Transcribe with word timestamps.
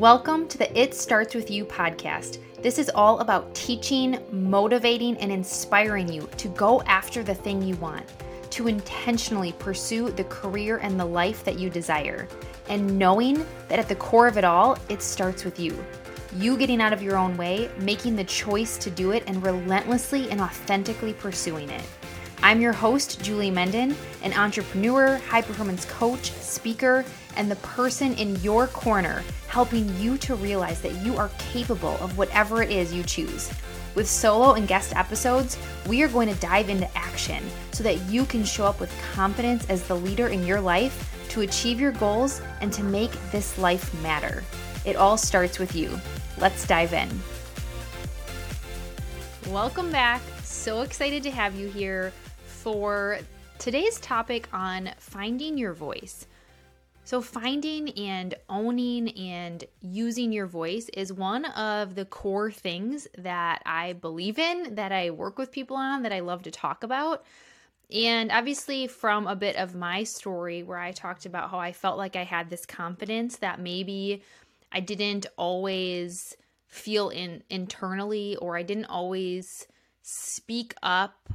Welcome 0.00 0.48
to 0.48 0.56
the 0.56 0.80
It 0.80 0.94
Starts 0.94 1.34
With 1.34 1.50
You 1.50 1.66
podcast. 1.66 2.38
This 2.62 2.78
is 2.78 2.90
all 2.94 3.18
about 3.18 3.54
teaching, 3.54 4.18
motivating, 4.32 5.18
and 5.18 5.30
inspiring 5.30 6.10
you 6.10 6.26
to 6.38 6.48
go 6.48 6.80
after 6.84 7.22
the 7.22 7.34
thing 7.34 7.60
you 7.60 7.76
want, 7.76 8.06
to 8.48 8.66
intentionally 8.66 9.52
pursue 9.58 10.08
the 10.08 10.24
career 10.24 10.78
and 10.78 10.98
the 10.98 11.04
life 11.04 11.44
that 11.44 11.58
you 11.58 11.68
desire, 11.68 12.26
and 12.70 12.98
knowing 12.98 13.44
that 13.68 13.78
at 13.78 13.90
the 13.90 13.94
core 13.94 14.26
of 14.26 14.38
it 14.38 14.44
all, 14.44 14.78
it 14.88 15.02
starts 15.02 15.44
with 15.44 15.60
you. 15.60 15.76
You 16.34 16.56
getting 16.56 16.80
out 16.80 16.94
of 16.94 17.02
your 17.02 17.18
own 17.18 17.36
way, 17.36 17.70
making 17.80 18.16
the 18.16 18.24
choice 18.24 18.78
to 18.78 18.90
do 18.90 19.10
it, 19.10 19.22
and 19.26 19.44
relentlessly 19.44 20.30
and 20.30 20.40
authentically 20.40 21.12
pursuing 21.12 21.68
it. 21.68 21.84
I'm 22.42 22.62
your 22.62 22.72
host, 22.72 23.22
Julie 23.22 23.50
Menden, 23.50 23.94
an 24.22 24.32
entrepreneur, 24.32 25.18
high 25.28 25.42
performance 25.42 25.84
coach, 25.84 26.32
speaker, 26.32 27.04
and 27.36 27.50
the 27.50 27.56
person 27.56 28.14
in 28.14 28.36
your 28.36 28.66
corner 28.68 29.22
helping 29.50 29.92
you 29.98 30.16
to 30.16 30.36
realize 30.36 30.80
that 30.80 30.94
you 31.04 31.16
are 31.16 31.28
capable 31.38 31.96
of 31.96 32.16
whatever 32.16 32.62
it 32.62 32.70
is 32.70 32.94
you 32.94 33.02
choose. 33.02 33.52
With 33.96 34.08
solo 34.08 34.54
and 34.54 34.68
guest 34.68 34.94
episodes, 34.94 35.58
we 35.88 36.04
are 36.04 36.08
going 36.08 36.32
to 36.32 36.40
dive 36.40 36.68
into 36.68 36.88
action 36.96 37.42
so 37.72 37.82
that 37.82 37.98
you 38.02 38.24
can 38.24 38.44
show 38.44 38.64
up 38.64 38.78
with 38.78 38.96
confidence 39.12 39.68
as 39.68 39.82
the 39.88 39.96
leader 39.96 40.28
in 40.28 40.46
your 40.46 40.60
life 40.60 41.12
to 41.30 41.40
achieve 41.40 41.80
your 41.80 41.90
goals 41.90 42.40
and 42.60 42.72
to 42.72 42.84
make 42.84 43.10
this 43.32 43.58
life 43.58 43.92
matter. 44.04 44.44
It 44.84 44.94
all 44.94 45.16
starts 45.16 45.58
with 45.58 45.74
you. 45.74 45.98
Let's 46.38 46.64
dive 46.64 46.92
in. 46.92 47.08
Welcome 49.52 49.90
back. 49.90 50.22
So 50.44 50.82
excited 50.82 51.24
to 51.24 51.30
have 51.32 51.56
you 51.56 51.66
here 51.68 52.12
for 52.44 53.18
today's 53.58 53.98
topic 53.98 54.48
on 54.52 54.90
finding 54.98 55.58
your 55.58 55.72
voice. 55.72 56.26
So, 57.10 57.20
finding 57.20 57.88
and 57.98 58.36
owning 58.48 59.08
and 59.18 59.64
using 59.80 60.30
your 60.30 60.46
voice 60.46 60.88
is 60.90 61.12
one 61.12 61.44
of 61.44 61.96
the 61.96 62.04
core 62.04 62.52
things 62.52 63.08
that 63.18 63.62
I 63.66 63.94
believe 63.94 64.38
in, 64.38 64.76
that 64.76 64.92
I 64.92 65.10
work 65.10 65.36
with 65.36 65.50
people 65.50 65.76
on, 65.76 66.04
that 66.04 66.12
I 66.12 66.20
love 66.20 66.44
to 66.44 66.52
talk 66.52 66.84
about. 66.84 67.24
And 67.92 68.30
obviously, 68.30 68.86
from 68.86 69.26
a 69.26 69.34
bit 69.34 69.56
of 69.56 69.74
my 69.74 70.04
story 70.04 70.62
where 70.62 70.78
I 70.78 70.92
talked 70.92 71.26
about 71.26 71.50
how 71.50 71.58
I 71.58 71.72
felt 71.72 71.98
like 71.98 72.14
I 72.14 72.22
had 72.22 72.48
this 72.48 72.64
confidence 72.64 73.38
that 73.38 73.58
maybe 73.58 74.22
I 74.70 74.78
didn't 74.78 75.26
always 75.36 76.36
feel 76.68 77.08
in 77.08 77.42
internally 77.50 78.36
or 78.36 78.56
I 78.56 78.62
didn't 78.62 78.84
always 78.84 79.66
speak 80.02 80.74
up 80.80 81.28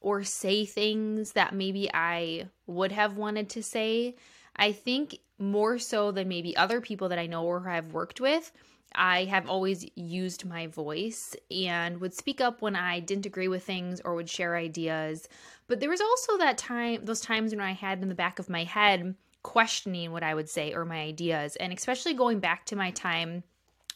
or 0.00 0.22
say 0.22 0.64
things 0.64 1.32
that 1.32 1.52
maybe 1.52 1.90
I 1.92 2.48
would 2.68 2.92
have 2.92 3.16
wanted 3.16 3.50
to 3.50 3.62
say. 3.64 4.14
I 4.56 4.72
think 4.72 5.18
more 5.38 5.78
so 5.78 6.10
than 6.10 6.28
maybe 6.28 6.56
other 6.56 6.80
people 6.80 7.08
that 7.10 7.18
I 7.18 7.26
know 7.26 7.44
or 7.44 7.68
I've 7.68 7.92
worked 7.92 8.20
with, 8.20 8.52
I 8.94 9.24
have 9.24 9.48
always 9.48 9.86
used 9.94 10.46
my 10.46 10.66
voice 10.68 11.36
and 11.50 12.00
would 12.00 12.14
speak 12.14 12.40
up 12.40 12.62
when 12.62 12.74
I 12.74 13.00
didn't 13.00 13.26
agree 13.26 13.48
with 13.48 13.64
things 13.64 14.00
or 14.04 14.14
would 14.14 14.30
share 14.30 14.56
ideas. 14.56 15.28
But 15.68 15.80
there 15.80 15.90
was 15.90 16.00
also 16.00 16.38
that 16.38 16.56
time, 16.56 17.04
those 17.04 17.20
times 17.20 17.52
when 17.52 17.60
I 17.60 17.72
had 17.72 18.02
in 18.02 18.08
the 18.08 18.14
back 18.14 18.38
of 18.38 18.48
my 18.48 18.64
head 18.64 19.14
questioning 19.42 20.12
what 20.12 20.22
I 20.22 20.34
would 20.34 20.48
say 20.48 20.72
or 20.72 20.84
my 20.84 21.00
ideas. 21.00 21.56
And 21.56 21.72
especially 21.72 22.14
going 22.14 22.40
back 22.40 22.64
to 22.66 22.76
my 22.76 22.90
time 22.92 23.42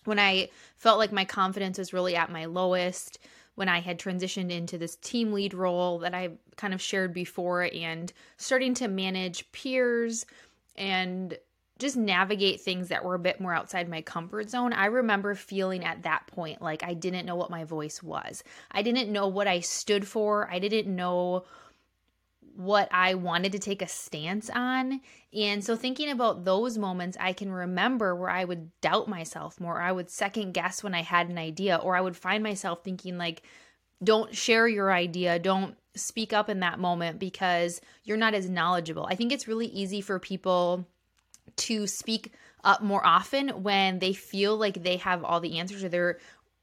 when 0.05 0.19
I 0.19 0.51
felt 0.77 0.99
like 0.99 1.13
my 1.13 1.25
confidence 1.25 1.79
was 1.79 1.93
really 1.93 2.17
at 2.17 2.31
my 2.31 2.45
lowest 2.45 3.19
when 3.55 3.69
I 3.69 3.81
had 3.81 3.99
transitioned 3.99 4.51
into 4.51 4.79
this 4.79 4.97
team 4.97 5.33
lead 5.33 5.53
role 5.53 5.99
that 5.99 6.15
I 6.15 6.31
kind 6.57 6.73
of 6.73 6.81
shared 6.81 7.13
before 7.13 7.69
and 7.75 8.13
starting 8.37 8.75
to 8.75 8.89
manage 8.89 9.51
peers 9.53 10.25
and 10.77 11.37
just 11.79 11.97
navigate 11.97 12.61
things 12.61 12.89
that 12.89 13.05
were 13.05 13.15
a 13.15 13.19
bit 13.19 13.41
more 13.41 13.55
outside 13.55 13.89
my 13.89 14.03
comfort 14.03 14.51
zone. 14.51 14.73
I 14.73 14.87
remember 14.87 15.35
feeling 15.35 15.85
at 15.85 16.03
that 16.03 16.27
point 16.27 16.61
like 16.61 16.83
I 16.83 16.95
didn't 16.95 17.27
know 17.27 17.37
what 17.37 17.51
my 17.51 17.65
voice 17.65 18.03
was. 18.03 18.45
I 18.71 18.83
didn't 18.83 19.11
know 19.11 19.29
what 19.29 19.49
I 19.49 19.61
stood 19.61 20.07
for. 20.07 20.49
I 20.51 20.59
didn't 20.59 20.95
know 20.95 21.45
what 22.55 22.89
I 22.93 23.15
wanted 23.15 23.53
to 23.53 23.59
take 23.59 23.81
a 23.81 23.89
stance 23.89 24.51
on. 24.51 25.01
And 25.33 25.65
so, 25.65 25.77
thinking 25.77 26.11
about 26.11 26.45
those 26.45 26.77
moments, 26.77 27.17
I 27.19 27.33
can 27.33 27.51
remember 27.51 28.15
where 28.15 28.31
I 28.31 28.45
would 28.45 28.71
doubt 28.81 29.09
myself 29.09 29.61
more, 29.61 29.81
I 29.81 29.93
would 29.93 30.11
second 30.11 30.53
guess 30.53 30.83
when 30.83 30.95
I 30.95 31.03
had 31.03 31.29
an 31.29 31.39
idea, 31.39 31.77
or 31.77 31.97
I 31.97 32.01
would 32.01 32.17
find 32.17 32.43
myself 32.43 32.85
thinking, 32.85 33.17
like, 33.17 33.43
don't 34.03 34.35
share 34.35 34.67
your 34.67 34.93
idea, 34.93 35.39
don't 35.39 35.77
speak 35.95 36.33
up 36.33 36.49
in 36.49 36.61
that 36.61 36.79
moment 36.79 37.19
because 37.19 37.81
you're 38.05 38.17
not 38.17 38.35
as 38.35 38.49
knowledgeable. 38.49 39.07
I 39.07 39.15
think 39.15 39.33
it's 39.33 39.49
really 39.49 39.67
easy 39.67 40.01
for 40.01 40.19
people 40.19 40.87
to 41.57 41.87
speak 41.87 42.33
up 42.65 42.83
more 42.83 43.05
often 43.05 43.63
when 43.63 43.99
they 43.99 44.13
feel 44.13 44.57
like 44.57 44.83
they 44.83 44.97
have 44.99 45.25
all 45.25 45.41
the 45.41 45.59
answers 45.59 45.83
or 45.83 45.89
they're 45.89 46.19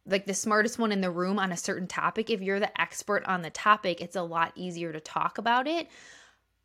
like 0.05 0.25
the 0.25 0.33
smartest 0.33 0.79
one 0.79 0.91
in 0.91 1.01
the 1.01 1.11
room 1.11 1.37
on 1.37 1.51
a 1.51 1.57
certain 1.57 1.87
topic, 1.87 2.29
if 2.29 2.41
you're 2.41 2.61
the 2.61 2.81
expert 2.81 3.25
on 3.25 3.41
the 3.41 3.49
topic, 3.49 3.99
it's 3.99 4.15
a 4.15 4.21
lot 4.21 4.53
easier 4.55 4.93
to 4.93 5.01
talk 5.01 5.37
about 5.37 5.67
it. 5.67 5.89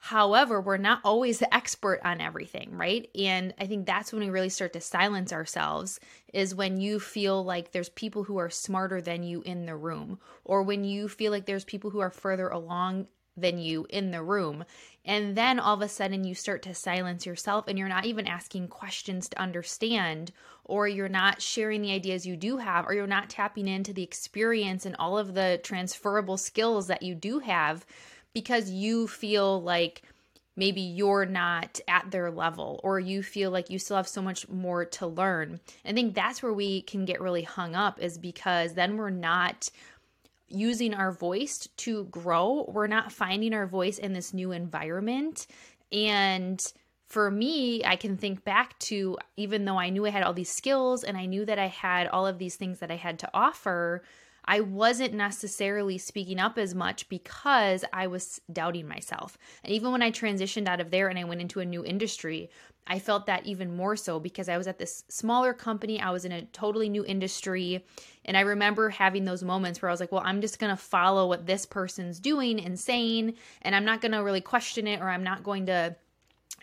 However, 0.05 0.61
we're 0.61 0.79
not 0.79 0.99
always 1.05 1.39
the 1.39 1.55
expert 1.55 2.01
on 2.05 2.21
everything, 2.21 2.77
right? 2.77 3.09
And 3.15 3.55
I 3.61 3.69
think 3.69 3.87
that's 3.87 4.13
when 4.13 4.21
we 4.21 4.31
really 4.31 4.49
start 4.49 4.73
to 4.73 4.81
silence 4.81 5.33
ourselves 5.33 6.01
is 6.35 6.57
when 6.57 6.81
you 6.81 6.99
feel 6.99 7.45
like 7.45 7.71
there's 7.71 7.89
people 7.89 8.25
who 8.25 8.37
are 8.39 8.51
smarter 8.51 9.01
than 9.01 9.23
you 9.23 9.43
in 9.43 9.65
the 9.65 9.77
room, 9.77 10.19
or 10.45 10.65
when 10.65 10.83
you 10.83 11.09
feel 11.09 11.31
like 11.31 11.47
there's 11.47 11.65
people 11.65 11.91
who 11.91 12.01
are 12.01 12.11
further 12.11 12.49
along 12.49 13.07
than 13.37 13.61
you 13.61 13.87
in 13.91 14.11
the 14.11 14.25
room. 14.25 14.65
And 15.05 15.37
then 15.37 15.61
all 15.61 15.75
of 15.75 15.83
a 15.83 15.89
sudden 15.89 16.25
you 16.25 16.34
start 16.34 16.63
to 16.63 16.75
silence 16.75 17.25
yourself 17.25 17.69
and 17.69 17.79
you're 17.79 17.87
not 17.87 18.05
even 18.05 18.27
asking 18.27 18.69
questions 18.69 19.29
to 19.29 19.41
understand, 19.41 20.33
or 20.65 20.89
you're 20.89 21.09
not 21.09 21.41
sharing 21.41 21.81
the 21.81 21.93
ideas 21.93 22.27
you 22.27 22.37
do 22.37 22.57
have, 22.57 22.89
or 22.89 22.93
you're 22.93 23.07
not 23.07 23.31
tapping 23.31 23.69
into 23.69 23.93
the 23.93 24.03
experience 24.03 24.84
and 24.84 24.97
all 24.99 25.17
of 25.17 25.34
the 25.34 25.61
transferable 25.63 26.37
skills 26.37 26.89
that 26.89 27.05
you 27.05 27.15
do 27.15 27.39
have 27.39 27.87
because 28.34 28.70
you 28.70 29.06
feel 29.06 29.62
like 29.62 30.03
maybe 30.56 30.81
you're 30.81 31.26
not 31.26 31.81
at 31.88 32.10
their 32.10 32.31
level 32.31 32.81
or 32.84 33.00
you 33.00 33.22
feel 33.22 33.50
like 33.50 33.70
you 33.70 33.78
still 33.78 33.97
have 33.97 34.09
so 34.09 34.20
much 34.20 34.48
more 34.48 34.84
to 34.84 35.06
learn. 35.06 35.60
I 35.84 35.93
think 35.93 36.15
that's 36.15 36.42
where 36.42 36.53
we 36.53 36.82
can 36.82 37.04
get 37.04 37.21
really 37.21 37.42
hung 37.42 37.75
up 37.75 37.98
is 38.00 38.19
because 38.19 38.75
then 38.75 38.97
we're 38.97 39.10
not 39.10 39.71
using 40.48 40.92
our 40.92 41.10
voice 41.10 41.69
to 41.78 42.04
grow. 42.04 42.66
We're 42.69 42.87
not 42.87 43.12
finding 43.12 43.54
our 43.54 43.66
voice 43.66 43.98
in 43.98 44.12
this 44.12 44.34
new 44.34 44.53
environment. 44.53 45.47
And 45.91 46.62
for 47.09 47.31
me, 47.31 47.84
I 47.84 47.97
can 47.97 48.16
think 48.16 48.44
back 48.44 48.78
to 48.81 49.19
even 49.37 49.65
though 49.65 49.78
I 49.78 49.91
knew 49.91 50.06
I 50.06 50.10
had 50.10 50.22
all 50.22 50.32
these 50.32 50.53
skills 50.53 51.04
and 51.04 51.16
I 51.16 51.26
knew 51.26 51.44
that 51.44 51.59
I 51.59 51.69
had 51.69 52.06
all 52.09 52.26
of 52.26 52.38
these 52.38 52.56
things 52.56 52.78
that 52.81 52.91
I 52.91 52.97
had 52.97 53.19
to 53.21 53.31
offer, 53.32 54.03
I 54.44 54.60
wasn't 54.60 55.14
necessarily 55.14 55.98
speaking 55.98 56.38
up 56.38 56.58
as 56.58 56.75
much 56.75 57.08
because 57.08 57.84
I 57.92 58.06
was 58.06 58.41
doubting 58.53 58.88
myself. 58.88 59.38
And 59.62 59.72
even 59.72 59.92
when 59.92 60.03
I 60.03 60.10
transitioned 60.10 60.66
out 60.66 60.80
of 60.80 60.91
there 60.91 61.08
and 61.08 61.19
I 61.19 61.25
went 61.25 61.41
into 61.41 61.60
a 61.60 61.64
new 61.64 61.84
industry, 61.84 62.50
I 62.86 62.98
felt 62.98 63.26
that 63.26 63.47
even 63.47 63.76
more 63.76 63.94
so 63.94 64.19
because 64.19 64.48
I 64.48 64.58
was 64.58 64.66
at 64.66 64.78
this 64.78 65.04
smaller 65.08 65.54
company. 65.54 66.00
I 66.00 66.10
was 66.10 66.25
in 66.25 66.32
a 66.32 66.42
totally 66.47 66.88
new 66.88 67.04
industry. 67.04 67.84
And 68.25 68.36
I 68.36 68.41
remember 68.41 68.88
having 68.88 69.25
those 69.25 69.44
moments 69.44 69.80
where 69.80 69.88
I 69.88 69.92
was 69.92 70.00
like, 70.00 70.10
well, 70.10 70.22
I'm 70.25 70.41
just 70.41 70.59
going 70.59 70.70
to 70.70 70.82
follow 70.82 71.28
what 71.28 71.47
this 71.47 71.64
person's 71.64 72.19
doing 72.19 72.60
and 72.64 72.78
saying, 72.78 73.34
and 73.62 73.76
I'm 73.76 73.84
not 73.84 74.00
going 74.00 74.12
to 74.12 74.19
really 74.19 74.41
question 74.41 74.86
it 74.88 75.00
or 75.00 75.09
I'm 75.09 75.22
not 75.22 75.44
going 75.44 75.66
to 75.66 75.94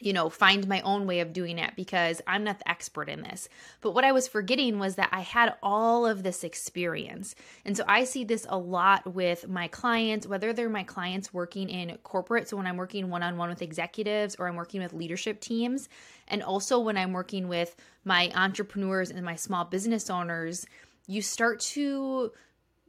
you 0.02 0.14
know, 0.14 0.30
find 0.30 0.68
my 0.68 0.82
own 0.82 1.08
way 1.08 1.20
of 1.20 1.34
doing 1.34 1.58
it 1.58 1.76
because 1.76 2.22
I'm 2.28 2.44
not 2.44 2.60
the 2.60 2.70
expert 2.70 3.10
in 3.10 3.22
this. 3.22 3.50
But 3.82 3.92
what 3.92 4.04
I 4.04 4.12
was 4.12 4.28
forgetting 4.28 4.80
was 4.80 4.96
that 4.96 5.10
I 5.12 5.22
had 5.22 5.56
all 5.62 6.06
of 6.06 6.24
this 6.24 6.44
experience. 6.44 7.36
And 7.66 7.76
so 7.76 7.84
I 7.88 8.04
see 8.04 8.24
this 8.24 8.46
a 8.50 8.58
lot 8.58 9.14
with 9.14 9.48
my 9.48 9.68
clients, 9.68 10.28
whether 10.28 10.54
they're 10.54 10.70
my 10.70 10.84
clients 10.84 11.34
working 11.34 11.70
in 11.70 11.98
corporate, 12.04 12.48
so 12.48 12.58
when 12.58 12.68
I'm 12.68 12.78
working 12.78 13.10
one 13.10 13.24
on 13.24 13.38
one 13.38 13.50
with 13.50 13.62
executives 13.62 14.36
or 14.40 14.48
I'm 14.48 14.56
working 14.56 14.82
with 14.82 14.94
leadership 14.94 15.42
teams, 15.42 15.90
and 16.28 16.44
also 16.44 16.80
when 16.80 16.98
I'm 16.98 17.14
working 17.14 17.48
with 17.48 17.76
my 18.06 18.32
entrepreneurs 18.36 19.12
and 19.12 19.24
my 19.24 19.36
small 19.36 19.66
business 19.66 20.10
owners, 20.10 20.66
you 21.08 21.22
start 21.22 21.60
to 21.60 22.32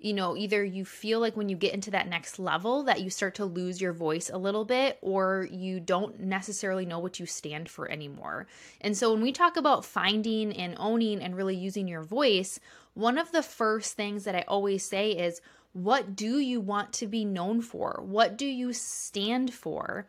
you 0.00 0.14
know, 0.14 0.34
either 0.34 0.64
you 0.64 0.84
feel 0.84 1.20
like 1.20 1.36
when 1.36 1.50
you 1.50 1.56
get 1.56 1.74
into 1.74 1.90
that 1.90 2.08
next 2.08 2.38
level 2.38 2.84
that 2.84 3.02
you 3.02 3.10
start 3.10 3.34
to 3.34 3.44
lose 3.44 3.80
your 3.80 3.92
voice 3.92 4.30
a 4.32 4.38
little 4.38 4.64
bit, 4.64 4.98
or 5.02 5.46
you 5.50 5.78
don't 5.78 6.18
necessarily 6.20 6.86
know 6.86 6.98
what 6.98 7.20
you 7.20 7.26
stand 7.26 7.68
for 7.68 7.90
anymore. 7.90 8.46
And 8.80 8.96
so 8.96 9.12
when 9.12 9.22
we 9.22 9.30
talk 9.30 9.58
about 9.58 9.84
finding 9.84 10.52
and 10.54 10.74
owning 10.78 11.22
and 11.22 11.36
really 11.36 11.56
using 11.56 11.86
your 11.86 12.02
voice, 12.02 12.58
one 12.94 13.18
of 13.18 13.30
the 13.30 13.42
first 13.42 13.94
things 13.94 14.24
that 14.24 14.34
I 14.34 14.44
always 14.48 14.82
say 14.84 15.10
is, 15.10 15.42
what 15.72 16.16
do 16.16 16.38
you 16.38 16.60
want 16.60 16.92
to 16.94 17.06
be 17.06 17.24
known 17.24 17.60
for? 17.62 18.00
What 18.04 18.36
do 18.36 18.46
you 18.46 18.72
stand 18.72 19.52
for? 19.54 20.06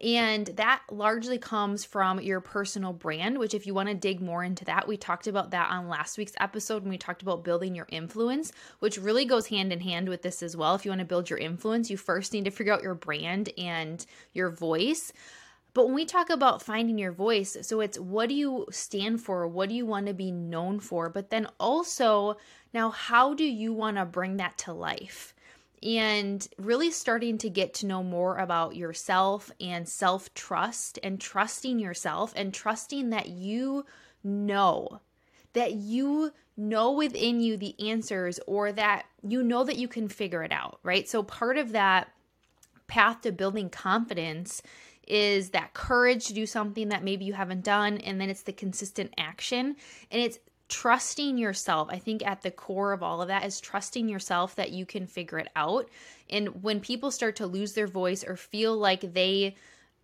And 0.00 0.46
that 0.56 0.80
largely 0.90 1.36
comes 1.36 1.84
from 1.84 2.20
your 2.20 2.40
personal 2.40 2.94
brand, 2.94 3.36
which, 3.36 3.52
if 3.52 3.66
you 3.66 3.74
want 3.74 3.90
to 3.90 3.94
dig 3.94 4.22
more 4.22 4.42
into 4.42 4.64
that, 4.64 4.88
we 4.88 4.96
talked 4.96 5.26
about 5.26 5.50
that 5.50 5.70
on 5.70 5.88
last 5.88 6.16
week's 6.16 6.32
episode 6.40 6.82
when 6.82 6.90
we 6.90 6.96
talked 6.96 7.20
about 7.20 7.44
building 7.44 7.74
your 7.74 7.86
influence, 7.90 8.50
which 8.78 8.96
really 8.96 9.26
goes 9.26 9.48
hand 9.48 9.74
in 9.74 9.80
hand 9.80 10.08
with 10.08 10.22
this 10.22 10.42
as 10.42 10.56
well. 10.56 10.74
If 10.74 10.86
you 10.86 10.90
want 10.90 11.00
to 11.00 11.04
build 11.04 11.28
your 11.28 11.38
influence, 11.38 11.90
you 11.90 11.98
first 11.98 12.32
need 12.32 12.46
to 12.46 12.50
figure 12.50 12.72
out 12.72 12.82
your 12.82 12.94
brand 12.94 13.50
and 13.58 14.04
your 14.32 14.48
voice. 14.48 15.12
But 15.74 15.86
when 15.86 15.94
we 15.94 16.04
talk 16.06 16.30
about 16.30 16.62
finding 16.62 16.98
your 16.98 17.12
voice, 17.12 17.56
so 17.60 17.80
it's 17.80 17.98
what 17.98 18.28
do 18.28 18.34
you 18.34 18.66
stand 18.70 19.20
for? 19.20 19.46
What 19.46 19.68
do 19.68 19.74
you 19.74 19.86
want 19.86 20.06
to 20.06 20.14
be 20.14 20.32
known 20.32 20.80
for? 20.80 21.08
But 21.10 21.30
then 21.30 21.46
also, 21.60 22.38
now, 22.72 22.90
how 22.90 23.34
do 23.34 23.44
you 23.44 23.72
want 23.72 23.96
to 23.96 24.04
bring 24.04 24.36
that 24.36 24.58
to 24.58 24.72
life? 24.72 25.34
And 25.82 26.46
really 26.58 26.90
starting 26.90 27.38
to 27.38 27.48
get 27.48 27.74
to 27.74 27.86
know 27.86 28.02
more 28.02 28.36
about 28.36 28.76
yourself 28.76 29.50
and 29.60 29.88
self 29.88 30.32
trust 30.34 30.98
and 31.02 31.20
trusting 31.20 31.78
yourself 31.78 32.32
and 32.36 32.52
trusting 32.52 33.10
that 33.10 33.30
you 33.30 33.86
know, 34.22 35.00
that 35.54 35.72
you 35.72 36.32
know 36.56 36.92
within 36.92 37.40
you 37.40 37.56
the 37.56 37.74
answers 37.88 38.38
or 38.46 38.72
that 38.72 39.06
you 39.26 39.42
know 39.42 39.64
that 39.64 39.78
you 39.78 39.88
can 39.88 40.08
figure 40.08 40.42
it 40.42 40.52
out, 40.52 40.78
right? 40.82 41.08
So, 41.08 41.22
part 41.22 41.56
of 41.56 41.72
that 41.72 42.08
path 42.86 43.22
to 43.22 43.32
building 43.32 43.70
confidence 43.70 44.62
is 45.06 45.50
that 45.50 45.72
courage 45.74 46.26
to 46.26 46.34
do 46.34 46.46
something 46.46 46.88
that 46.88 47.02
maybe 47.02 47.24
you 47.24 47.32
haven't 47.32 47.64
done 47.64 47.98
and 47.98 48.20
then 48.20 48.30
it's 48.30 48.42
the 48.42 48.52
consistent 48.52 49.12
action 49.16 49.74
and 50.10 50.22
it's 50.22 50.38
trusting 50.70 51.36
yourself 51.36 51.88
i 51.90 51.98
think 51.98 52.24
at 52.24 52.40
the 52.42 52.50
core 52.50 52.92
of 52.92 53.02
all 53.02 53.20
of 53.20 53.28
that 53.28 53.44
is 53.44 53.60
trusting 53.60 54.08
yourself 54.08 54.54
that 54.54 54.70
you 54.70 54.86
can 54.86 55.06
figure 55.06 55.38
it 55.38 55.48
out. 55.56 55.88
And 56.28 56.62
when 56.62 56.80
people 56.80 57.10
start 57.10 57.36
to 57.36 57.46
lose 57.46 57.72
their 57.72 57.86
voice 57.86 58.24
or 58.24 58.36
feel 58.36 58.76
like 58.76 59.14
they 59.14 59.56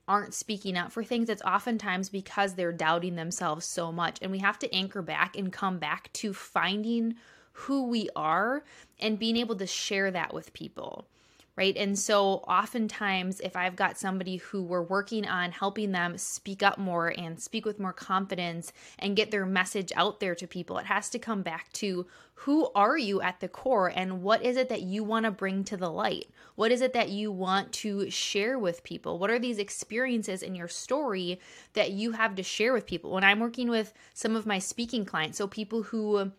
aren't 0.08 0.34
speaking 0.34 0.76
up 0.76 0.92
for 0.92 1.02
things 1.02 1.28
it's 1.28 1.42
oftentimes 1.42 2.08
because 2.08 2.54
they're 2.54 2.72
doubting 2.72 3.16
themselves 3.16 3.66
so 3.66 3.90
much. 3.90 4.18
And 4.22 4.30
we 4.30 4.38
have 4.38 4.58
to 4.60 4.74
anchor 4.74 5.02
back 5.02 5.36
and 5.36 5.52
come 5.52 5.78
back 5.78 6.12
to 6.14 6.32
finding 6.32 7.16
who 7.52 7.88
we 7.88 8.08
are 8.14 8.62
and 9.00 9.18
being 9.18 9.36
able 9.36 9.56
to 9.56 9.66
share 9.66 10.10
that 10.10 10.32
with 10.32 10.52
people 10.52 11.08
right? 11.56 11.76
And 11.76 11.98
so 11.98 12.44
oftentimes, 12.46 13.40
if 13.40 13.56
I've 13.56 13.76
got 13.76 13.98
somebody 13.98 14.36
who 14.36 14.62
we're 14.62 14.82
working 14.82 15.26
on 15.26 15.52
helping 15.52 15.92
them 15.92 16.18
speak 16.18 16.62
up 16.62 16.76
more 16.76 17.14
and 17.16 17.40
speak 17.40 17.64
with 17.64 17.80
more 17.80 17.94
confidence 17.94 18.72
and 18.98 19.16
get 19.16 19.30
their 19.30 19.46
message 19.46 19.90
out 19.96 20.20
there 20.20 20.34
to 20.34 20.46
people, 20.46 20.76
it 20.78 20.86
has 20.86 21.08
to 21.10 21.18
come 21.18 21.42
back 21.42 21.72
to 21.74 22.06
who 22.40 22.70
are 22.74 22.98
you 22.98 23.22
at 23.22 23.40
the 23.40 23.48
core 23.48 23.88
and 23.88 24.22
what 24.22 24.42
is 24.42 24.58
it 24.58 24.68
that 24.68 24.82
you 24.82 25.02
want 25.02 25.24
to 25.24 25.30
bring 25.30 25.64
to 25.64 25.76
the 25.78 25.90
light? 25.90 26.28
What 26.54 26.70
is 26.70 26.82
it 26.82 26.92
that 26.92 27.08
you 27.08 27.32
want 27.32 27.72
to 27.74 28.10
share 28.10 28.58
with 28.58 28.84
people? 28.84 29.18
What 29.18 29.30
are 29.30 29.38
these 29.38 29.58
experiences 29.58 30.42
in 30.42 30.54
your 30.54 30.68
story 30.68 31.40
that 31.72 31.92
you 31.92 32.12
have 32.12 32.34
to 32.34 32.42
share 32.42 32.74
with 32.74 32.86
people? 32.86 33.12
When 33.12 33.24
I'm 33.24 33.40
working 33.40 33.70
with 33.70 33.94
some 34.12 34.36
of 34.36 34.44
my 34.44 34.58
speaking 34.58 35.06
clients, 35.06 35.38
so 35.38 35.46
people 35.46 35.84
who 35.84 36.32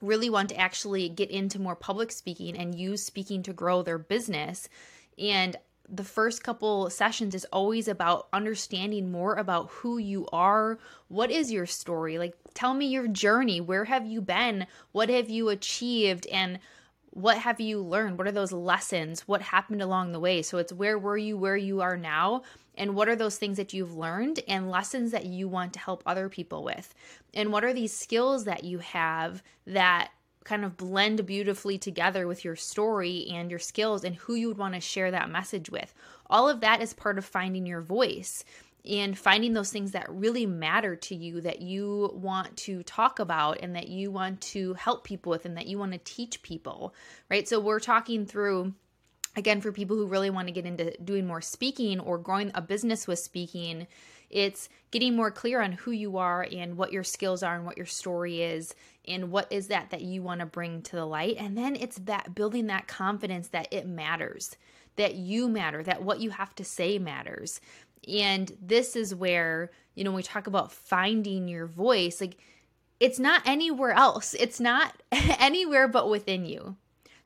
really 0.00 0.30
want 0.30 0.48
to 0.50 0.56
actually 0.56 1.08
get 1.08 1.30
into 1.30 1.60
more 1.60 1.76
public 1.76 2.12
speaking 2.12 2.56
and 2.56 2.78
use 2.78 3.02
speaking 3.02 3.42
to 3.44 3.52
grow 3.52 3.82
their 3.82 3.98
business. 3.98 4.68
And 5.18 5.56
the 5.88 6.04
first 6.04 6.44
couple 6.44 6.90
sessions 6.90 7.34
is 7.34 7.46
always 7.46 7.88
about 7.88 8.28
understanding 8.32 9.10
more 9.10 9.34
about 9.34 9.70
who 9.70 9.98
you 9.98 10.26
are. 10.32 10.78
What 11.08 11.30
is 11.30 11.50
your 11.50 11.66
story? 11.66 12.18
Like, 12.18 12.34
tell 12.54 12.74
me 12.74 12.86
your 12.86 13.08
journey. 13.08 13.60
Where 13.60 13.86
have 13.86 14.06
you 14.06 14.20
been? 14.20 14.66
What 14.92 15.08
have 15.08 15.30
you 15.30 15.48
achieved? 15.48 16.26
And 16.26 16.58
what 17.10 17.38
have 17.38 17.58
you 17.60 17.80
learned? 17.80 18.18
What 18.18 18.28
are 18.28 18.32
those 18.32 18.52
lessons? 18.52 19.22
What 19.22 19.40
happened 19.40 19.80
along 19.80 20.12
the 20.12 20.20
way? 20.20 20.42
So 20.42 20.58
it's 20.58 20.72
where 20.72 20.98
were 20.98 21.16
you, 21.16 21.38
where 21.38 21.56
you 21.56 21.80
are 21.80 21.96
now, 21.96 22.42
and 22.78 22.94
what 22.94 23.08
are 23.08 23.16
those 23.16 23.36
things 23.36 23.56
that 23.56 23.74
you've 23.74 23.96
learned 23.96 24.40
and 24.48 24.70
lessons 24.70 25.10
that 25.10 25.26
you 25.26 25.48
want 25.48 25.74
to 25.74 25.80
help 25.80 26.02
other 26.06 26.28
people 26.28 26.62
with? 26.62 26.94
And 27.34 27.52
what 27.52 27.64
are 27.64 27.74
these 27.74 27.94
skills 27.94 28.44
that 28.44 28.64
you 28.64 28.78
have 28.78 29.42
that 29.66 30.10
kind 30.44 30.64
of 30.64 30.78
blend 30.78 31.26
beautifully 31.26 31.76
together 31.76 32.26
with 32.26 32.44
your 32.44 32.56
story 32.56 33.26
and 33.30 33.50
your 33.50 33.58
skills 33.58 34.04
and 34.04 34.16
who 34.16 34.34
you 34.34 34.48
would 34.48 34.56
want 34.56 34.74
to 34.74 34.80
share 34.80 35.10
that 35.10 35.28
message 35.28 35.68
with? 35.68 35.92
All 36.30 36.48
of 36.48 36.60
that 36.60 36.80
is 36.80 36.94
part 36.94 37.18
of 37.18 37.24
finding 37.24 37.66
your 37.66 37.82
voice 37.82 38.44
and 38.88 39.18
finding 39.18 39.52
those 39.52 39.70
things 39.70 39.92
that 39.92 40.08
really 40.08 40.46
matter 40.46 40.94
to 40.94 41.14
you 41.14 41.40
that 41.40 41.60
you 41.60 42.10
want 42.14 42.56
to 42.56 42.82
talk 42.84 43.18
about 43.18 43.58
and 43.60 43.74
that 43.74 43.88
you 43.88 44.10
want 44.10 44.40
to 44.40 44.72
help 44.74 45.04
people 45.04 45.30
with 45.30 45.44
and 45.44 45.56
that 45.56 45.66
you 45.66 45.78
want 45.78 45.92
to 45.92 45.98
teach 46.04 46.42
people, 46.42 46.94
right? 47.28 47.48
So 47.48 47.58
we're 47.60 47.80
talking 47.80 48.24
through 48.24 48.72
again 49.38 49.60
for 49.60 49.72
people 49.72 49.96
who 49.96 50.06
really 50.06 50.30
want 50.30 50.48
to 50.48 50.52
get 50.52 50.66
into 50.66 50.96
doing 51.02 51.26
more 51.26 51.40
speaking 51.40 51.98
or 52.00 52.18
growing 52.18 52.50
a 52.54 52.60
business 52.60 53.06
with 53.06 53.18
speaking 53.18 53.86
it's 54.30 54.68
getting 54.90 55.16
more 55.16 55.30
clear 55.30 55.60
on 55.60 55.72
who 55.72 55.90
you 55.90 56.18
are 56.18 56.46
and 56.52 56.76
what 56.76 56.92
your 56.92 57.04
skills 57.04 57.42
are 57.42 57.56
and 57.56 57.64
what 57.64 57.76
your 57.76 57.86
story 57.86 58.42
is 58.42 58.74
and 59.06 59.30
what 59.30 59.50
is 59.50 59.68
that 59.68 59.90
that 59.90 60.02
you 60.02 60.22
want 60.22 60.40
to 60.40 60.46
bring 60.46 60.82
to 60.82 60.96
the 60.96 61.06
light. 61.06 61.36
And 61.38 61.56
then 61.56 61.76
it's 61.76 61.96
that 62.00 62.34
building 62.34 62.66
that 62.66 62.86
confidence 62.86 63.48
that 63.48 63.68
it 63.70 63.86
matters 63.86 64.56
that 64.96 65.14
you 65.14 65.48
matter 65.48 65.82
that 65.82 66.02
what 66.02 66.20
you 66.20 66.30
have 66.30 66.54
to 66.56 66.64
say 66.64 66.98
matters. 66.98 67.60
And 68.06 68.52
this 68.60 68.96
is 68.96 69.14
where 69.14 69.70
you 69.94 70.04
know 70.04 70.10
when 70.10 70.16
we 70.16 70.22
talk 70.22 70.46
about 70.46 70.72
finding 70.72 71.48
your 71.48 71.66
voice 71.66 72.20
like 72.20 72.36
it's 73.00 73.18
not 73.18 73.42
anywhere 73.46 73.92
else. 73.92 74.34
It's 74.34 74.60
not 74.60 74.92
anywhere 75.12 75.88
but 75.88 76.10
within 76.10 76.44
you 76.44 76.76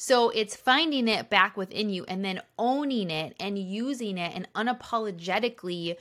so 0.05 0.31
it's 0.31 0.57
finding 0.57 1.07
it 1.07 1.31
back 1.31 1.57
within 1.57 1.89
you 1.89 2.05
and 2.07 2.25
then 2.25 2.43
owning 2.59 3.09
it 3.09 3.37
and 3.39 3.57
using 3.57 4.19
it 4.19 4.33
and 4.35 4.49
unapologetically 4.53 5.95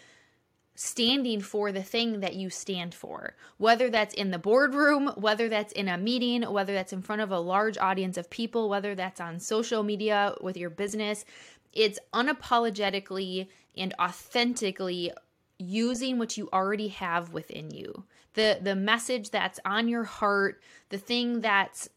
standing 0.74 1.40
for 1.40 1.72
the 1.72 1.84
thing 1.84 2.20
that 2.22 2.34
you 2.34 2.50
stand 2.50 2.96
for. 2.96 3.36
Whether 3.58 3.92
that's 3.92 4.16
in 4.16 4.32
the 4.32 4.40
boardroom, 4.40 5.10
whether 5.18 5.48
that's 5.50 5.72
in 5.74 5.88
a 5.88 6.00
meeting, 6.00 6.42
whether 6.42 6.74
that's 6.74 6.92
in 6.92 7.04
front 7.04 7.22
of 7.22 7.30
a 7.30 7.40
large 7.40 7.78
audience 7.78 8.18
of 8.18 8.32
people, 8.32 8.70
whether 8.70 8.96
that's 8.96 9.22
on 9.22 9.40
social 9.40 9.84
media 9.84 10.34
with 10.42 10.58
your 10.58 10.72
business, 10.72 11.24
it's 11.72 12.00
unapologetically 12.12 13.50
and 13.78 13.94
authentically 14.02 15.12
using 15.60 16.18
what 16.18 16.40
you 16.40 16.50
already 16.52 16.88
have 16.88 17.34
within 17.34 17.70
you. 17.70 18.04
The 18.34 18.58
the 18.60 18.76
message 18.76 19.30
that's 19.30 19.60
on 19.64 19.88
your 19.88 20.06
heart, 20.06 20.60
the 20.90 20.98
thing 20.98 21.42
that's 21.42 21.88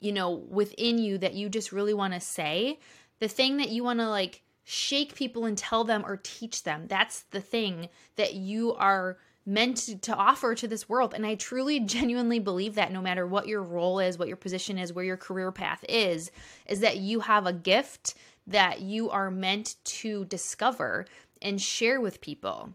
you 0.00 0.12
know, 0.12 0.30
within 0.30 0.98
you 0.98 1.18
that 1.18 1.34
you 1.34 1.48
just 1.48 1.72
really 1.72 1.94
want 1.94 2.14
to 2.14 2.20
say, 2.20 2.78
the 3.18 3.28
thing 3.28 3.56
that 3.56 3.70
you 3.70 3.82
want 3.82 4.00
to 4.00 4.08
like 4.08 4.42
shake 4.64 5.14
people 5.14 5.44
and 5.44 5.56
tell 5.56 5.84
them 5.84 6.04
or 6.04 6.20
teach 6.22 6.64
them. 6.64 6.86
That's 6.88 7.22
the 7.30 7.40
thing 7.40 7.88
that 8.16 8.34
you 8.34 8.74
are 8.74 9.16
meant 9.46 10.02
to, 10.02 10.14
offer 10.14 10.56
to 10.56 10.66
this 10.66 10.88
world. 10.88 11.14
And 11.14 11.24
I 11.24 11.36
truly, 11.36 11.78
genuinely 11.86 12.40
believe 12.40 12.74
that 12.74 12.92
no 12.92 13.00
matter 13.00 13.26
what 13.26 13.46
your 13.46 13.62
role 13.62 14.00
is, 14.00 14.18
what 14.18 14.28
your 14.28 14.36
position 14.36 14.76
is, 14.76 14.92
where 14.92 15.04
your 15.04 15.16
career 15.16 15.52
path 15.52 15.84
is, 15.88 16.32
is 16.66 16.80
that 16.80 16.96
you 16.98 17.20
have 17.20 17.46
a 17.46 17.52
gift 17.52 18.14
that 18.48 18.80
you 18.80 19.08
are 19.10 19.30
meant 19.30 19.76
to 19.84 20.24
discover 20.24 21.06
and 21.40 21.60
share 21.62 22.00
with 22.00 22.20
people 22.20 22.70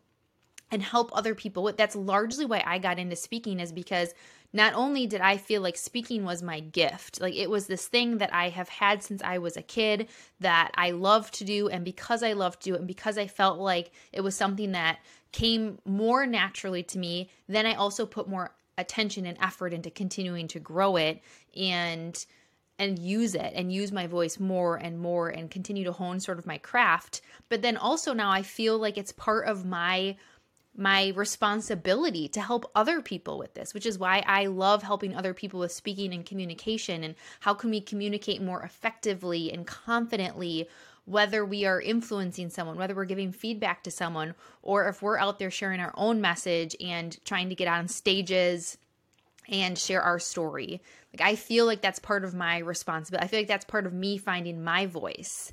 and 0.72 0.82
help 0.82 1.12
other 1.14 1.36
people. 1.36 1.72
That's 1.76 1.96
largely 1.96 2.46
why 2.46 2.64
I 2.66 2.80
got 2.80 3.00
into 3.00 3.18
speaking, 3.18 3.60
is 3.60 3.74
because 3.74 4.14
not 4.54 4.74
only 4.74 5.08
did 5.08 5.22
I 5.22 5.38
feel 5.38 5.62
like 5.62 5.78
speaking 5.78 6.26
was 6.26 6.44
my 6.44 6.60
gift, 6.60 7.22
like 7.22 7.36
it 7.36 7.50
was 7.50 7.68
this 7.68 7.88
thing 7.88 8.18
that 8.18 8.34
I 8.34 8.50
have 8.50 8.70
had 8.70 9.02
since 9.02 9.22
I 9.24 9.38
was 9.38 9.56
a 9.56 9.62
kid 9.62 10.10
that 10.40 10.72
I 10.76 10.92
love 10.92 11.32
to 11.32 11.46
do. 11.46 11.70
And 11.70 11.86
because 11.86 12.22
I 12.22 12.34
love 12.34 12.60
to 12.60 12.70
do 12.70 12.76
it, 12.76 12.80
and 12.80 12.88
because 12.88 13.18
I 13.18 13.28
felt 13.28 13.60
like 13.60 13.92
it 14.12 14.22
was 14.22 14.36
something 14.36 14.74
that 14.74 15.00
came 15.32 15.80
more 15.86 16.26
naturally 16.26 16.84
to 16.84 17.00
me, 17.00 17.30
then 17.48 17.66
I 17.66 17.76
also 17.76 18.06
put 18.06 18.28
more 18.28 18.54
attention 18.78 19.26
and 19.26 19.38
effort 19.42 19.74
into 19.74 19.90
continuing 19.90 20.48
to 20.50 20.60
grow 20.60 20.96
it 20.98 21.22
and 21.56 22.26
and 22.80 22.98
use 22.98 23.36
it 23.36 23.54
and 23.54 23.72
use 23.72 23.92
my 23.92 24.08
voice 24.08 24.40
more 24.40 24.76
and 24.76 24.98
more 24.98 25.30
and 25.30 25.52
continue 25.52 25.84
to 25.84 25.92
hone 25.92 26.20
sort 26.20 26.40
of 26.40 26.48
my 26.48 26.58
craft 26.58 27.22
but 27.50 27.62
then 27.62 27.78
also 27.78 28.14
now 28.14 28.32
I 28.32 28.42
feel 28.42 28.78
like 28.78 28.98
it's 28.98 29.12
part 29.12 29.48
of 29.48 29.66
my 29.66 30.16
my 30.76 31.10
responsibility 31.16 32.28
to 32.30 32.42
help 32.42 32.72
other 32.76 33.02
people 33.02 33.38
with 33.38 33.54
this, 33.54 33.74
which 33.74 33.86
is 33.86 34.00
why 34.00 34.24
I 34.26 34.46
love 34.46 34.84
helping 34.84 35.16
other 35.16 35.34
people 35.34 35.60
with 35.60 35.72
speaking 35.72 36.14
and 36.14 36.26
communication 36.26 37.04
and 37.04 37.16
how 37.42 37.54
can 37.54 37.70
we 37.70 37.82
communicate 37.82 38.42
more 38.42 38.64
effectively 38.64 39.52
and 39.52 39.68
confidently 39.68 40.70
whether 41.06 41.44
we 41.44 41.66
are 41.66 41.82
influencing 41.82 42.50
someone, 42.50 42.78
whether 42.78 42.96
we're 42.96 43.06
giving 43.06 43.32
feedback 43.32 43.84
to 43.84 43.92
someone, 43.92 44.34
or 44.62 44.88
if 44.88 45.02
we're 45.02 45.18
out 45.18 45.40
there 45.40 45.52
sharing 45.52 45.82
our 45.82 45.94
own 45.96 46.22
message 46.22 46.76
and 46.80 47.24
trying 47.26 47.50
to 47.50 47.56
get 47.56 47.68
on 47.68 47.88
stages 47.88 48.78
and 49.50 49.78
share 49.78 50.02
our 50.02 50.20
story. 50.20 50.82
Like 51.14 51.28
I 51.28 51.36
feel 51.36 51.66
like 51.66 51.82
that's 51.82 52.00
part 52.00 52.24
of 52.24 52.34
my 52.34 52.60
responsibility. 52.60 53.26
I 53.26 53.28
feel 53.28 53.40
like 53.40 53.48
that's 53.48 53.66
part 53.66 53.86
of 53.86 53.94
me 53.94 54.18
finding 54.18 54.64
my 54.64 54.86
voice 54.86 55.52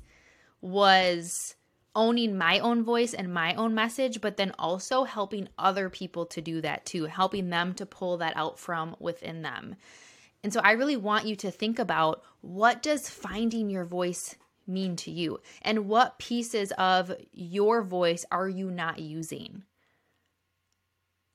was 0.61 1.55
owning 1.95 2.37
my 2.37 2.59
own 2.59 2.83
voice 2.83 3.13
and 3.13 3.33
my 3.33 3.53
own 3.55 3.73
message, 3.73 4.21
but 4.21 4.37
then 4.37 4.53
also 4.59 5.03
helping 5.03 5.49
other 5.57 5.89
people 5.89 6.25
to 6.27 6.41
do 6.41 6.61
that 6.61 6.85
too, 6.85 7.05
helping 7.05 7.49
them 7.49 7.73
to 7.73 7.85
pull 7.85 8.17
that 8.17 8.35
out 8.35 8.59
from 8.59 8.95
within 8.99 9.41
them. 9.41 9.75
And 10.43 10.53
so 10.53 10.61
I 10.61 10.71
really 10.71 10.97
want 10.97 11.25
you 11.25 11.35
to 11.37 11.51
think 11.51 11.79
about 11.79 12.23
what 12.41 12.81
does 12.81 13.09
finding 13.09 13.69
your 13.69 13.85
voice 13.85 14.35
mean 14.67 14.95
to 14.95 15.11
you 15.11 15.39
and 15.63 15.87
what 15.87 16.19
pieces 16.19 16.71
of 16.77 17.11
your 17.31 17.81
voice 17.81 18.25
are 18.31 18.47
you 18.47 18.71
not 18.71 18.99
using? 18.99 19.63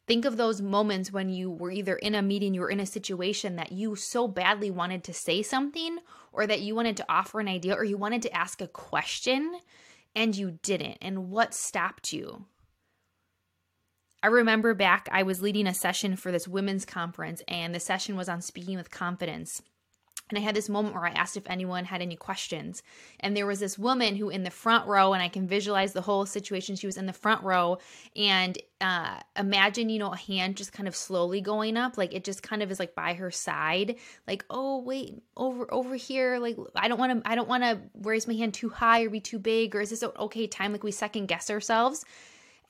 Think 0.07 0.27
of 0.27 0.37
those 0.37 0.61
moments 0.61 1.13
when 1.13 1.31
you 1.31 1.51
were 1.51 1.71
either 1.71 1.97
in 1.97 2.15
a 2.15 2.23
meeting, 2.23 2.53
you 2.53 2.61
were 2.61 2.71
in 2.71 2.81
a 2.81 2.87
situation 2.87 3.57
that 3.57 3.73
you 3.73 3.97
so 3.97 4.29
badly 4.29 4.71
wanted 4.71 5.03
to 5.05 5.15
say 5.15 5.43
something, 5.43 5.99
or 6.31 6.47
that 6.47 6.61
you 6.61 6.75
wanted 6.75 6.99
to 6.99 7.07
offer 7.09 7.41
an 7.41 7.49
idea, 7.49 7.75
or 7.75 7.85
you 7.85 7.97
wanted 7.97 8.21
to 8.23 8.37
ask 8.37 8.61
a 8.61 8.67
question 8.67 9.59
and 10.15 10.37
you 10.37 10.59
didn't? 10.63 10.99
And 11.03 11.31
what 11.31 11.55
stopped 11.55 12.13
you? 12.13 12.47
I 14.23 14.29
remember 14.29 14.73
back, 14.73 15.09
I 15.13 15.23
was 15.23 15.43
leading 15.43 15.67
a 15.67 15.75
session 15.75 16.17
for 16.17 16.33
this 16.33 16.49
women's 16.49 16.87
conference, 16.87 17.43
and 17.47 17.75
the 17.75 17.81
session 17.81 18.17
was 18.17 18.29
on 18.29 18.41
speaking 18.41 18.77
with 18.77 18.91
confidence. 18.91 19.61
And 20.31 20.39
I 20.39 20.43
had 20.43 20.57
this 20.57 20.71
moment 20.71 20.95
where 20.95 21.05
I 21.05 21.11
asked 21.11 21.37
if 21.37 21.49
anyone 21.49 21.85
had 21.85 22.01
any 22.01 22.17
questions. 22.17 22.83
And 23.21 23.37
there 23.37 23.47
was 23.47 23.61
this 23.61 23.79
woman 23.79 24.17
who 24.17 24.31
in 24.31 24.43
the 24.43 24.51
front 24.51 24.89
row, 24.89 25.13
and 25.13 25.23
I 25.23 25.29
can 25.29 25.47
visualize 25.47 25.93
the 25.93 26.01
whole 26.01 26.25
situation. 26.25 26.77
She 26.77 26.87
was 26.87 26.97
in 26.97 27.05
the 27.05 27.13
front 27.13 27.43
row, 27.43 27.79
and 28.17 28.57
uh, 28.81 29.21
imagine, 29.37 29.91
you 29.91 29.99
know, 29.99 30.13
a 30.13 30.17
hand 30.17 30.57
just 30.57 30.73
kind 30.73 30.89
of 30.89 30.97
slowly 30.97 31.43
going 31.43 31.77
up. 31.77 31.99
Like 31.99 32.15
it 32.15 32.25
just 32.25 32.43
kind 32.43 32.63
of 32.63 32.71
is 32.71 32.79
like 32.79 32.95
by 32.95 33.15
her 33.15 33.31
side. 33.31 33.97
Like, 34.27 34.47
oh, 34.49 34.81
wait, 34.81 35.23
over 35.37 35.73
over 35.73 35.95
here. 35.95 36.39
Like, 36.39 36.57
I 36.75 36.89
don't 36.89 36.99
want 36.99 37.23
to, 37.23 37.31
I 37.31 37.35
don't 37.35 37.49
want 37.49 37.65
to 37.65 37.81
raise 38.03 38.27
my 38.27 38.35
hand 38.35 38.55
too 38.55 38.71
high 38.71 39.03
or 39.03 39.11
be 39.11 39.21
too 39.21 39.39
big. 39.39 39.77
Or 39.77 39.83
is 39.83 39.91
this 39.91 40.03
okay 40.03 40.47
time? 40.47 40.73
Like 40.73 40.83
we 40.85 40.91
second 40.91 41.27
guess 41.27 41.51
ourselves 41.51 42.05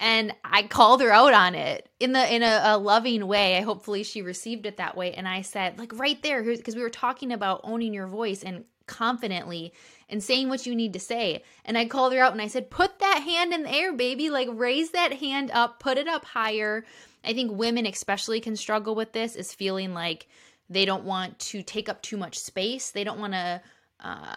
and 0.01 0.35
I 0.45 0.65
called 0.65 1.01
her 1.03 1.11
out 1.11 1.33
on 1.33 1.55
it 1.55 1.89
in 2.01 2.13
the 2.13 2.35
in 2.35 2.43
a, 2.43 2.61
a, 2.65 2.79
loving 2.79 3.27
way. 3.27 3.57
I 3.57 3.61
hopefully 3.61 4.03
she 4.03 4.23
received 4.23 4.67
it 4.67 4.77
that 4.79 4.97
way. 4.97 5.13
And 5.13 5.29
I 5.29 5.43
said, 5.43 5.79
like 5.79 5.97
right 5.99 6.21
there, 6.23 6.43
because 6.43 6.75
we 6.75 6.83
were 6.83 6.91
talking 6.91 7.33
about 7.33 7.61
owning 7.65 7.95
your 7.95 8.09
voice 8.09 8.43
and 8.43 8.65
confidently 8.87 9.73
and 10.09 10.23
saying 10.23 10.49
what 10.49 10.67
you 10.67 10.75
need 10.75 10.93
to 10.93 11.01
say. 11.01 11.43
And 11.65 11.79
I 11.79 11.87
called 11.87 12.13
her 12.13 12.21
out 12.21 12.33
and 12.33 12.43
I 12.43 12.49
said, 12.49 12.71
put 12.71 12.99
that 12.99 13.23
hand 13.23 13.53
in 13.55 13.63
the 13.63 13.73
air, 13.73 13.93
baby. 13.93 14.31
Like 14.31 14.49
raise 14.51 14.91
that 14.91 15.15
hand 15.15 15.51
up, 15.53 15.81
put 15.81 15.97
it 15.97 16.09
up 16.09 16.25
higher. 16.25 16.85
I 17.25 17.33
think 17.33 17.53
women 17.53 17.87
especially 17.87 18.41
can 18.41 18.57
struggle 18.57 18.95
with 18.95 19.13
this 19.13 19.37
is 19.37 19.55
feeling 19.55 19.95
like 19.95 20.27
they 20.69 20.85
don't 20.85 21.05
want 21.05 21.39
to 21.39 21.63
take 21.63 21.89
up 21.89 22.03
too 22.03 22.17
much 22.17 22.39
space. 22.39 22.91
They 22.91 23.05
don't 23.05 23.21
want 23.21 23.33
to 23.35 23.63
uh, 24.01 24.35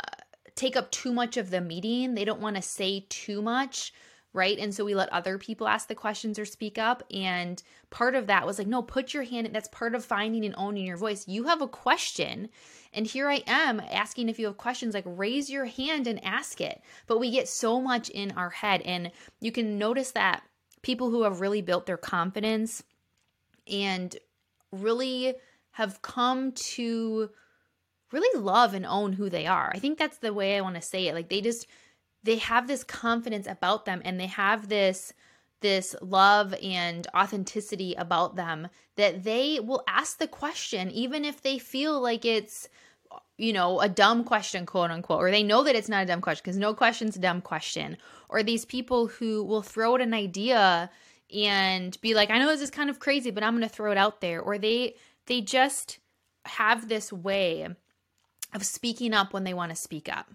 take 0.56 0.78
up 0.78 0.92
too 0.92 1.14
much 1.14 1.38
of 1.38 1.50
the 1.50 1.62
meeting. 1.62 2.16
They 2.16 2.26
don't 2.26 2.42
want 2.42 2.56
to 2.56 2.62
say 2.62 3.06
too 3.10 3.42
much 3.42 3.94
right? 4.38 4.58
And 4.60 4.74
so 4.74 4.86
we 4.86 4.96
let 4.96 5.12
other 5.12 5.38
people 5.38 5.68
ask 5.68 5.88
the 5.88 5.96
questions 5.96 6.40
or 6.40 6.46
speak 6.46 6.78
up. 6.78 7.04
And 7.12 7.62
part 7.90 8.16
of 8.16 8.28
that 8.28 8.46
was 8.46 8.58
like, 8.58 8.68
no, 8.68 8.82
put 8.82 9.14
your 9.14 9.24
hand, 9.24 9.50
that's 9.52 9.68
part 9.70 9.96
of 9.96 10.06
finding 10.06 10.46
and 10.46 10.56
owning 10.58 10.86
your 10.86 10.96
voice. 10.96 11.28
You 11.28 11.46
have 11.46 11.62
a 11.62 11.68
question. 11.68 12.48
And 12.94 13.06
here 13.06 13.28
I 13.28 13.44
am 13.48 13.82
asking 13.92 14.30
if 14.30 14.40
you 14.40 14.46
have 14.46 14.58
questions, 14.58 14.94
like 14.94 15.04
raise 15.06 15.50
your 15.50 15.66
hand 15.66 16.08
and 16.08 16.24
ask 16.24 16.62
it. 16.62 16.82
But 17.08 17.20
we 17.20 17.32
get 17.32 17.50
so 17.50 17.82
much 17.82 18.10
in 18.10 18.32
our 18.32 18.52
head. 18.52 18.82
And 18.84 19.12
you 19.42 19.52
can 19.52 19.78
notice 19.78 20.12
that 20.12 20.44
people 20.84 21.10
who 21.10 21.24
have 21.24 21.42
really 21.42 21.62
built 21.62 21.86
their 21.86 21.98
confidence 21.98 22.84
and 23.70 24.16
really 24.72 25.34
have 25.72 26.02
come 26.02 26.52
to 26.54 27.30
really 28.12 28.40
love 28.40 28.74
and 28.74 28.86
own 28.86 29.14
who 29.14 29.30
they 29.30 29.48
are. 29.48 29.72
I 29.74 29.80
think 29.80 29.98
that's 29.98 30.20
the 30.20 30.34
way 30.34 30.56
I 30.56 30.62
want 30.62 30.76
to 30.76 30.82
say 30.82 31.08
it. 31.08 31.14
Like 31.14 31.30
they 31.30 31.42
just, 31.42 31.68
they 32.28 32.36
have 32.36 32.68
this 32.68 32.84
confidence 32.84 33.48
about 33.48 33.86
them 33.86 34.02
and 34.04 34.20
they 34.20 34.28
have 34.28 34.68
this 34.68 35.14
this 35.62 35.96
love 36.02 36.54
and 36.62 37.08
authenticity 37.16 37.96
about 37.96 38.36
them 38.36 38.68
that 38.96 39.24
they 39.24 39.60
will 39.60 39.84
ask 39.88 40.20
the 40.20 40.28
question 40.28 40.92
even 40.92 41.24
if 41.24 41.42
they 41.42 41.58
feel 41.58 42.00
like 42.00 42.26
it's 42.26 42.68
you 43.38 43.54
know 43.54 43.80
a 43.80 43.88
dumb 43.88 44.26
question 44.26 44.66
quote 44.66 44.92
unquote 44.92 45.22
or 45.22 45.32
they 45.32 45.42
know 45.42 45.64
that 45.64 45.76
it's 45.76 45.88
not 45.88 46.04
a 46.04 46.06
dumb 46.06 46.20
question 46.20 46.42
because 46.44 46.58
no 46.58 46.74
question's 46.74 47.16
a 47.16 47.20
dumb 47.20 47.42
question. 47.42 47.98
Or 48.30 48.44
these 48.44 48.66
people 48.66 49.08
who 49.08 49.42
will 49.42 49.62
throw 49.62 49.94
out 49.94 50.02
an 50.02 50.14
idea 50.14 50.92
and 51.34 52.00
be 52.02 52.14
like 52.14 52.30
i 52.30 52.38
know 52.38 52.48
this 52.48 52.62
is 52.62 52.70
kind 52.70 52.90
of 52.90 53.00
crazy 53.00 53.32
but 53.32 53.44
i'm 53.44 53.54
going 53.54 53.68
to 53.68 53.74
throw 53.74 53.92
it 53.92 53.98
out 53.98 54.20
there. 54.20 54.42
Or 54.42 54.58
they 54.58 54.96
they 55.28 55.40
just 55.40 56.00
have 56.46 56.90
this 56.90 57.12
way 57.14 57.68
of 58.54 58.66
speaking 58.66 59.14
up 59.14 59.32
when 59.32 59.46
they 59.46 59.54
want 59.54 59.70
to 59.70 59.76
speak 59.78 60.10
up 60.10 60.28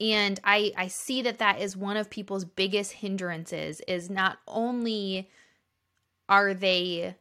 and 0.00 0.40
i 0.44 0.72
i 0.76 0.86
see 0.86 1.22
that 1.22 1.38
that 1.38 1.60
is 1.60 1.76
one 1.76 1.96
of 1.96 2.10
people's 2.10 2.44
biggest 2.44 2.92
hindrances 2.92 3.80
is 3.86 4.10
not 4.10 4.38
only 4.48 5.28
are 6.28 6.54
they 6.54 7.14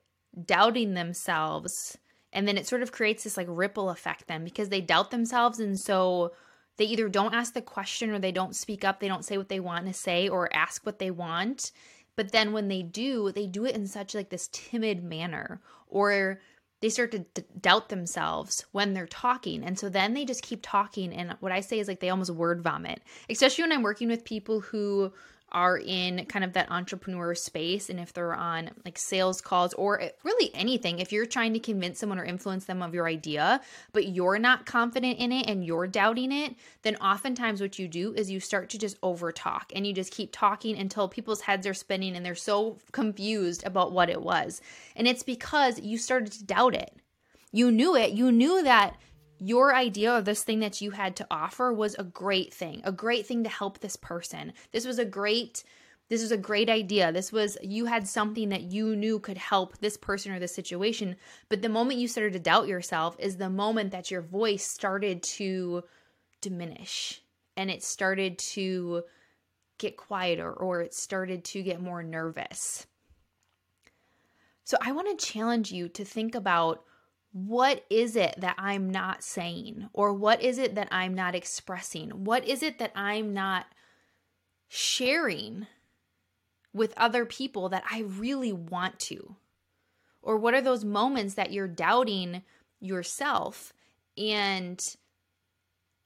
doubting 0.46 0.94
themselves 0.94 1.98
and 2.32 2.48
then 2.48 2.58
it 2.58 2.66
sort 2.66 2.82
of 2.82 2.92
creates 2.92 3.24
this 3.24 3.38
like 3.38 3.48
ripple 3.50 3.90
effect 3.90 4.28
then 4.28 4.44
because 4.44 4.70
they 4.70 4.82
doubt 4.82 5.12
themselves 5.12 5.60
and 5.60 5.80
so 5.80 6.32
they 6.78 6.86
either 6.86 7.08
don't 7.08 7.36
ask 7.36 7.54
the 7.54 7.62
question 7.62 8.10
or 8.10 8.20
they 8.20 8.32
don't 8.32 8.56
speak 8.56 8.84
up 8.84 9.00
they 9.00 9.08
don't 9.08 9.26
say 9.26 9.38
what 9.38 9.50
they 9.50 9.60
want 9.60 9.86
to 9.86 9.94
say 9.94 10.28
or 10.28 10.54
ask 10.56 10.86
what 10.86 11.00
they 11.00 11.12
want. 11.12 11.72
But 12.16 12.32
then 12.32 12.52
when 12.54 12.68
they 12.68 12.84
do 12.84 13.32
they 13.32 13.48
do 13.48 13.66
it 13.66 13.76
in 13.76 13.88
such 13.88 14.16
like 14.16 14.30
this 14.30 14.50
timid 14.52 15.04
manner 15.04 15.62
or 15.88 16.40
they 16.84 16.90
start 16.90 17.14
to 17.14 17.20
d- 17.20 17.44
doubt 17.62 17.88
themselves 17.88 18.66
when 18.74 18.94
they're 18.94 19.08
talking. 19.08 19.64
And 19.64 19.80
so 19.80 19.88
then 19.88 20.14
they 20.14 20.26
just 20.26 20.44
keep 20.44 20.60
talking. 20.62 21.14
And 21.14 21.34
what 21.40 21.54
I 21.54 21.62
say 21.62 21.80
is 21.80 21.88
like 21.88 22.02
they 22.02 22.10
almost 22.10 22.32
word 22.32 22.62
vomit, 22.62 23.02
especially 23.30 23.64
when 23.64 23.72
I'm 23.72 23.84
working 23.84 24.10
with 24.10 24.26
people 24.26 24.60
who 24.60 25.14
are 25.54 25.78
in 25.78 26.26
kind 26.26 26.44
of 26.44 26.54
that 26.54 26.72
entrepreneur 26.72 27.36
space 27.36 27.90
and 27.90 28.00
if 28.00 28.14
they're 28.14 28.36
on 28.36 28.70
like 28.86 28.98
sales 28.98 29.42
calls 29.42 29.74
or 29.76 30.02
really 30.24 30.52
anything 30.54 31.00
if 31.00 31.12
you're 31.12 31.26
trying 31.26 31.54
to 31.54 31.60
convince 31.60 32.00
someone 32.00 32.20
or 32.20 32.26
influence 32.26 32.66
them 32.66 32.82
of 32.82 32.94
your 32.94 33.08
idea 33.08 33.62
but 33.92 34.08
you're 34.08 34.40
not 34.40 34.66
confident 34.66 35.20
in 35.20 35.32
it 35.32 35.48
and 35.48 35.66
you're 35.66 35.88
doubting 35.88 36.32
it 36.32 36.56
then 36.82 36.96
oftentimes 36.98 37.62
what 37.62 37.80
you 37.80 37.88
do 37.88 38.14
is 38.14 38.30
you 38.30 38.40
start 38.40 38.70
to 38.70 38.78
just 38.78 38.98
over 39.04 39.32
talk 39.32 39.72
and 39.76 39.86
you 39.86 39.94
just 39.94 40.12
keep 40.12 40.32
talking 40.32 40.78
until 40.78 41.08
people's 41.08 41.42
heads 41.42 41.66
are 41.68 41.74
spinning 41.74 42.16
and 42.16 42.26
they're 42.26 42.36
so 42.36 42.78
confused 42.92 43.64
about 43.66 43.92
what 43.92 44.10
it 44.10 44.22
was. 44.22 44.62
And 44.96 45.08
it's 45.08 45.24
because 45.24 45.80
you 45.80 45.98
started 45.98 46.32
to 46.34 46.44
doubt 46.44 46.76
it. 46.76 46.96
You 47.52 47.72
knew 47.72 47.96
it. 47.96 48.12
You 48.12 48.32
knew 48.32 48.64
that 48.64 48.98
your 49.40 49.76
idea 49.76 50.16
or 50.16 50.22
this 50.22 50.44
thing 50.44 50.60
that 50.60 50.82
you 50.82 50.92
had 50.92 51.16
to 51.18 51.28
offer 51.30 51.74
was 51.74 51.96
a 51.96 52.04
great 52.04 52.54
thing, 52.54 52.82
a 52.84 52.92
great 52.92 53.26
thing 53.26 53.44
to 53.44 53.50
help 53.50 53.80
this 53.80 53.96
person. 53.96 54.54
This 54.72 54.86
was 54.86 55.00
a 55.00 55.06
great 55.06 55.64
this 56.10 56.22
was 56.22 56.32
a 56.32 56.38
great 56.38 56.70
idea. 56.70 57.12
This 57.12 57.32
was 57.32 57.58
you 57.64 57.86
had 57.86 58.08
something 58.08 58.50
that 58.50 58.64
you 58.64 58.96
knew 58.96 59.20
could 59.20 59.38
help 59.38 59.78
this 59.80 59.98
person 59.98 60.32
or 60.32 60.40
this 60.40 60.54
situation, 60.54 61.16
but 61.50 61.62
the 61.62 61.70
moment 61.70 62.00
you 62.00 62.08
started 62.08 62.34
to 62.34 62.40
doubt 62.40 62.68
yourself 62.68 63.16
is 63.20 63.38
the 63.38 63.50
moment 63.50 63.92
that 63.92 64.12
your 64.12 64.22
voice 64.22 64.66
started 64.66 65.24
to 65.24 65.84
diminish 66.42 67.22
and 67.56 67.72
it 67.72 67.84
started 67.84 68.38
to 68.38 69.04
get 69.78 69.98
quieter 69.98 70.52
or 70.52 70.82
it 70.82 70.94
started 70.94 71.44
to 71.46 71.64
get 71.64 71.82
more 71.82 72.04
nervous. 72.04 72.86
So 74.66 74.78
I 74.82 74.92
want 74.92 75.18
to 75.18 75.26
challenge 75.26 75.72
you 75.72 75.90
to 75.90 76.06
think 76.06 76.36
about 76.36 76.84
what 77.34 77.84
is 77.90 78.16
it 78.16 78.36
that 78.38 78.56
I'm 78.60 78.92
not 78.92 79.24
saying? 79.24 79.90
Or 79.92 80.14
what 80.14 80.42
is 80.42 80.60
it 80.60 80.76
that 80.76 80.88
I'm 80.92 81.16
not 81.16 81.34
expressing? 81.34 82.24
What 82.24 82.48
is 82.48 82.62
it 82.62 82.78
that 82.78 82.92
I'm 82.96 83.34
not 83.34 83.66
sharing 84.68 85.66
with 86.74 86.94
other 86.96 87.26
people 87.26 87.70
that 87.70 87.84
I 87.92 88.02
really 88.02 88.54
want 88.54 89.00
to? 89.02 89.36
Or 90.22 90.38
what 90.38 90.54
are 90.54 90.62
those 90.62 90.86
moments 90.86 91.34
that 91.34 91.52
you're 91.52 91.68
doubting 91.68 92.44
yourself? 92.80 93.74
And 94.16 94.80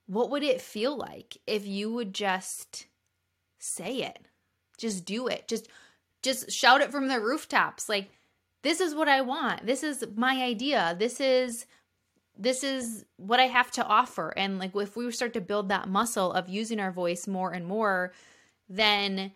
what 0.05 0.29
would 0.29 0.43
it 0.43 0.61
feel 0.61 0.95
like 0.95 1.37
if 1.45 1.67
you 1.67 1.91
would 1.91 2.13
just 2.13 2.87
say 3.59 3.97
it? 3.97 4.19
Just 4.77 5.03
do 5.03 5.27
it. 5.27 5.47
Just 5.49 5.67
just 6.23 6.51
shout 6.51 6.81
it 6.81 6.91
from 6.91 7.09
the 7.09 7.19
rooftops 7.19 7.87
like 7.87 8.09
this 8.63 8.81
is 8.81 8.95
what 8.95 9.07
I 9.07 9.21
want. 9.21 9.65
This 9.65 9.83
is 9.83 10.03
my 10.15 10.43
idea. 10.43 10.95
This 10.97 11.19
is 11.19 11.65
this 12.39 12.63
is 12.63 13.03
what 13.17 13.39
I 13.39 13.47
have 13.47 13.71
to 13.71 13.83
offer. 13.83 14.33
And 14.37 14.59
like 14.59 14.75
if 14.75 14.95
we 14.95 15.09
start 15.11 15.33
to 15.33 15.41
build 15.41 15.69
that 15.69 15.89
muscle 15.89 16.31
of 16.31 16.47
using 16.49 16.79
our 16.79 16.91
voice 16.91 17.27
more 17.27 17.51
and 17.51 17.65
more, 17.65 18.13
then 18.69 19.31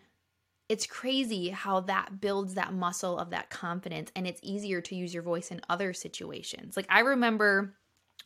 it's 0.68 0.86
crazy 0.86 1.48
how 1.48 1.80
that 1.80 2.20
builds 2.20 2.54
that 2.54 2.72
muscle 2.72 3.18
of 3.18 3.30
that 3.30 3.50
confidence 3.50 4.10
and 4.14 4.26
it's 4.26 4.40
easier 4.42 4.80
to 4.80 4.94
use 4.94 5.12
your 5.12 5.22
voice 5.22 5.50
in 5.50 5.60
other 5.68 5.92
situations. 5.92 6.76
Like 6.76 6.86
I 6.88 7.00
remember 7.00 7.74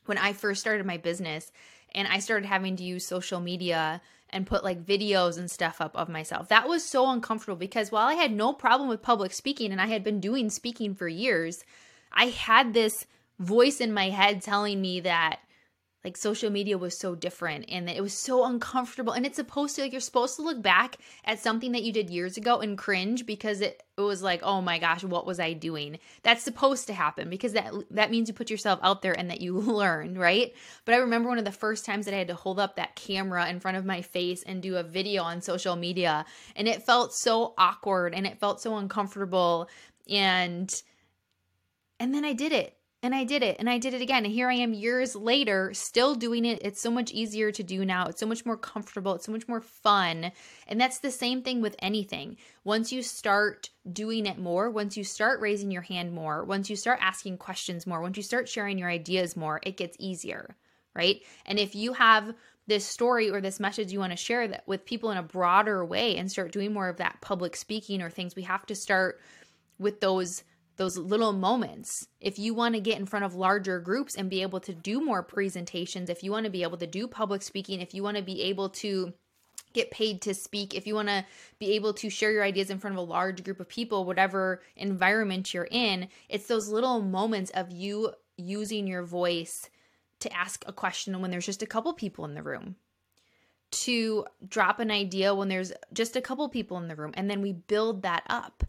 when 0.05 0.19
I 0.19 0.33
first 0.33 0.61
started 0.61 0.87
my 0.87 0.99
business 0.99 1.51
and 1.95 2.07
I 2.07 2.19
started 2.19 2.47
having 2.47 2.77
to 2.77 2.85
use 2.85 3.07
social 3.07 3.41
media 3.41 4.01
and 4.31 4.47
put 4.47 4.65
like 4.65 4.85
videos 4.85 5.39
and 5.39 5.51
stuff 5.51 5.81
up 5.81 5.97
of 5.97 6.09
myself. 6.09 6.49
That 6.49 6.69
was 6.69 6.85
so 6.85 7.11
uncomfortable 7.11 7.57
because 7.57 7.93
while 7.93 8.07
I 8.07 8.15
had 8.15 8.33
no 8.33 8.53
problem 8.53 8.89
with 8.89 9.03
public 9.03 9.33
speaking 9.33 9.73
and 9.73 9.81
I 9.81 9.87
had 9.87 10.03
been 10.03 10.21
doing 10.21 10.51
speaking 10.51 10.95
for 10.95 11.09
years, 11.09 11.65
I 12.13 12.27
had 12.27 12.75
this 12.75 13.07
voice 13.39 13.81
in 13.81 13.93
my 13.93 14.11
head 14.11 14.43
telling 14.43 14.81
me 14.81 15.01
that 15.01 15.41
like 16.07 16.17
social 16.17 16.51
media 16.51 16.79
was 16.79 16.97
so 16.97 17.17
different 17.17 17.65
and 17.69 17.91
it 17.91 18.01
was 18.01 18.15
so 18.15 18.45
uncomfortable. 18.45 19.13
And 19.13 19.27
it's 19.27 19.35
supposed 19.35 19.75
to 19.75 19.83
like 19.83 19.91
you're 19.91 20.01
supposed 20.01 20.37
to 20.37 20.43
look 20.43 20.63
back 20.63 20.99
at 21.25 21.41
something 21.41 21.73
that 21.73 21.83
you 21.83 21.93
did 21.93 22.11
years 22.11 22.37
ago 22.37 22.61
and 22.61 22.79
cringe 22.79 23.27
because 23.27 23.61
it, 23.61 23.83
it 23.99 24.01
was 24.01 24.23
like 24.23 24.41
oh 24.45 24.61
my 24.61 24.79
gosh 24.79 25.03
what 25.03 25.27
was 25.27 25.41
i 25.41 25.53
doing? 25.53 25.99
That's 26.23 26.45
supposed 26.45 26.87
to 26.87 26.95
happen 26.95 27.29
because 27.29 27.55
that 27.55 27.73
that 27.91 28.13
means 28.13 28.29
you 28.29 28.35
put 28.35 28.51
yourself 28.51 28.79
out 28.85 29.03
there 29.03 29.19
and 29.19 29.29
that 29.31 29.41
you 29.41 29.59
learn 29.59 30.17
right? 30.17 30.55
But 30.85 30.95
i 30.95 30.99
remember 30.99 31.29
one 31.29 31.39
of 31.39 31.45
the 31.45 31.51
first 31.51 31.85
times 31.85 32.05
that 32.05 32.15
i 32.15 32.19
had 32.19 32.29
to 32.29 32.35
hold 32.37 32.61
up 32.61 32.77
that 32.77 32.95
camera 32.95 33.49
in 33.49 33.59
front 33.59 33.77
of 33.77 33.85
my 33.85 34.01
face 34.01 34.45
and 34.45 34.63
do 34.63 34.77
a 34.77 34.85
video 34.85 35.25
on 35.25 35.43
social 35.43 35.75
media 35.75 36.25
and 36.55 36.69
it 36.69 36.85
felt 36.85 37.15
so 37.15 37.53
awkward 37.59 38.15
and 38.15 38.29
it 38.29 38.39
felt 38.39 38.61
so 38.61 38.77
uncomfortable 38.77 39.69
and 40.09 40.83
and 41.99 42.15
then 42.15 42.25
i 42.25 42.33
did 42.33 42.53
it 42.53 42.76
And 43.07 43.15
I 43.15 43.23
did 43.23 43.45
it 43.45 43.55
and 43.61 43.71
I 43.71 43.79
did 43.79 43.95
it 43.95 44.03
again. 44.03 44.25
And 44.25 44.35
here 44.35 44.51
I 44.51 44.55
am 44.55 44.75
years 44.75 45.15
later, 45.15 45.73
still 45.75 46.17
doing 46.17 46.45
it. 46.45 46.59
It's 46.61 46.81
so 46.81 46.91
much 46.91 47.13
easier 47.13 47.53
to 47.53 47.63
do 47.63 47.85
now. 47.85 48.07
It's 48.07 48.19
so 48.19 48.27
much 48.27 48.45
more 48.45 48.57
comfortable. 48.57 49.15
It's 49.15 49.27
so 49.27 49.31
much 49.31 49.47
more 49.47 49.61
fun. 49.61 50.33
And 50.67 50.81
that's 50.81 50.99
the 50.99 51.13
same 51.13 51.43
thing 51.43 51.61
with 51.61 51.77
anything. 51.79 52.37
Once 52.65 52.91
you 52.91 53.05
start 53.05 53.71
doing 53.93 54.27
it 54.27 54.41
more, 54.41 54.73
once 54.73 54.97
you 54.97 55.05
start 55.05 55.39
raising 55.39 55.71
your 55.71 55.83
hand 55.83 56.15
more, 56.15 56.43
once 56.43 56.69
you 56.69 56.75
start 56.75 56.99
asking 57.01 57.39
questions 57.39 57.87
more, 57.87 58.01
once 58.01 58.17
you 58.17 58.25
start 58.25 58.49
sharing 58.49 58.77
your 58.77 58.91
ideas 58.91 59.37
more, 59.37 59.61
it 59.63 59.77
gets 59.77 59.97
easier, 60.01 60.57
right? 60.93 61.23
And 61.45 61.61
if 61.61 61.77
you 61.77 61.93
have 61.93 62.35
this 62.67 62.85
story 62.85 63.31
or 63.31 63.41
this 63.41 63.61
message 63.61 63.93
you 63.93 64.01
want 64.01 64.15
to 64.15 64.17
share 64.17 64.49
that 64.49 64.67
with 64.67 64.85
people 64.85 65.13
in 65.13 65.19
a 65.19 65.23
broader 65.23 65.85
way 65.85 66.17
and 66.17 66.29
start 66.29 66.51
doing 66.51 66.73
more 66.73 66.89
of 66.89 66.97
that 66.97 67.21
public 67.21 67.55
speaking 67.55 68.03
or 68.03 68.11
things, 68.11 68.35
we 68.35 68.43
have 68.43 68.67
to 68.67 68.75
start 68.75 69.21
with 69.79 70.01
those 70.01 70.43
those 70.77 70.99
little 70.99 71.33
moments. 71.33 72.07
If 72.21 72.39
you 72.39 72.55
want 72.55 72.75
to 72.75 72.81
get 72.81 72.99
in 72.99 73.07
front 73.07 73.25
of 73.25 73.35
larger 73.35 73.81
groups 73.81 74.15
and 74.15 74.31
be 74.31 74.43
able 74.43 74.61
to 74.61 74.75
do 74.75 75.01
more 75.01 75.23
presentations, 75.23 76.11
if 76.11 76.23
you 76.23 76.31
want 76.31 76.45
to 76.45 76.51
be 76.51 76.63
able 76.63 76.79
to 76.79 76.87
do 76.87 77.09
public 77.09 77.43
speaking, 77.43 77.81
if 77.81 77.95
you 77.95 78.03
want 78.03 78.17
to 78.17 78.23
be 78.23 78.43
able 78.43 78.69
to 78.71 79.13
get 79.73 79.91
paid 79.91 80.23
to 80.23 80.35
speak, 80.35 80.75
if 80.75 80.87
you 80.87 80.95
want 80.95 81.09
to 81.09 81.25
be 81.59 81.73
able 81.73 81.93
to 81.95 82.09
share 82.09 82.33
your 82.33 82.45
ideas 82.45 82.71
in 82.71 82.79
front 82.79 82.95
of 82.95 82.99
a 82.99 83.11
large 83.11 83.45
group 83.45 83.61
of 83.61 83.69
people, 83.69 84.05
whatever 84.05 84.63
environment 84.77 85.53
you're 85.53 85.69
in, 85.71 86.09
it's 86.29 86.47
those 86.47 86.69
little 86.69 87.01
moments 87.01 87.51
of 87.51 87.71
you 87.71 88.13
using 88.37 88.87
your 88.87 89.03
voice 89.03 89.69
to 90.21 90.33
ask 90.33 90.65
a 90.67 90.73
question 90.73 91.21
when 91.21 91.31
there's 91.31 91.47
just 91.47 91.63
a 91.63 91.67
couple 91.67 91.93
people 91.93 92.25
in 92.25 92.35
the 92.35 92.43
room. 92.43 92.77
To 93.71 94.25
drop 94.49 94.79
an 94.79 94.91
idea 94.91 95.35
when 95.35 95.49
there's 95.49 95.73
just 95.93 96.17
a 96.17 96.23
couple 96.23 96.49
people 96.49 96.79
in 96.79 96.89
the 96.89 96.97
room, 96.97 97.13
and 97.15 97.29
then 97.29 97.43
we 97.43 97.53
build 97.53 98.03
that 98.03 98.23
up 98.29 98.65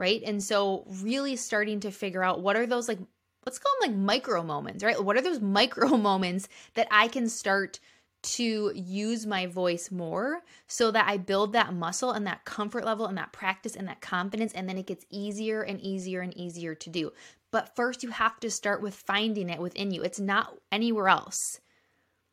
right? 0.00 0.22
And 0.24 0.42
so 0.42 0.84
really 1.02 1.36
starting 1.36 1.80
to 1.80 1.92
figure 1.92 2.24
out 2.24 2.40
what 2.40 2.56
are 2.56 2.66
those 2.66 2.88
like 2.88 2.98
let's 3.46 3.58
call 3.58 3.72
them 3.80 3.92
like 3.92 4.00
micro 4.00 4.42
moments, 4.42 4.82
right? 4.82 5.02
What 5.02 5.16
are 5.16 5.22
those 5.22 5.40
micro 5.58 5.96
moments 5.96 6.48
that 6.74 6.88
I 6.90 7.08
can 7.08 7.28
start 7.28 7.78
to 8.22 8.70
use 8.74 9.26
my 9.26 9.46
voice 9.46 9.90
more 9.90 10.42
so 10.66 10.90
that 10.90 11.08
I 11.08 11.16
build 11.16 11.52
that 11.52 11.72
muscle 11.72 12.12
and 12.12 12.26
that 12.26 12.44
comfort 12.44 12.84
level 12.84 13.06
and 13.06 13.16
that 13.16 13.32
practice 13.32 13.76
and 13.76 13.88
that 13.88 14.02
confidence 14.02 14.52
and 14.52 14.68
then 14.68 14.76
it 14.76 14.86
gets 14.86 15.06
easier 15.08 15.62
and 15.62 15.80
easier 15.80 16.20
and 16.20 16.36
easier 16.36 16.74
to 16.74 16.90
do. 16.90 17.12
But 17.50 17.74
first 17.76 18.02
you 18.02 18.10
have 18.10 18.38
to 18.40 18.50
start 18.50 18.82
with 18.82 18.94
finding 18.94 19.48
it 19.48 19.60
within 19.60 19.90
you. 19.90 20.02
It's 20.02 20.20
not 20.20 20.54
anywhere 20.70 21.08
else 21.08 21.60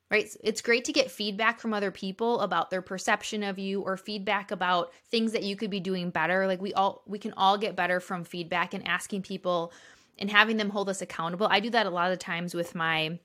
right? 0.10 0.34
It's 0.44 0.62
great 0.62 0.86
to 0.86 0.94
get 0.94 1.12
feedback 1.12 1.60
from 1.60 1.74
other 1.74 1.92
people 1.92 2.40
about 2.42 2.70
their 2.70 2.82
perception 2.82 3.44
of 3.44 3.60
you 3.60 3.82
or 3.82 3.98
feedback 3.98 4.52
about 4.52 4.92
things 5.12 5.34
that 5.34 5.44
you 5.44 5.56
could 5.56 5.70
be 5.70 5.80
doing 5.80 6.10
better. 6.10 6.48
Like 6.48 6.62
we 6.62 6.74
all 6.74 7.04
we 7.06 7.20
can 7.20 7.34
all 7.36 7.58
get 7.58 7.76
better 7.76 8.00
from 8.00 8.24
feedback 8.24 8.74
and 8.74 8.88
asking 8.88 9.24
people 9.24 9.74
and 10.18 10.30
having 10.30 10.58
them 10.58 10.70
hold 10.70 10.90
us 10.90 11.02
accountable. 11.02 11.48
I 11.50 11.60
do 11.60 11.70
that 11.72 11.86
a 11.86 11.92
lot 11.92 12.12
of 12.12 12.20
times 12.20 12.54
with 12.54 12.74
my 12.74 13.20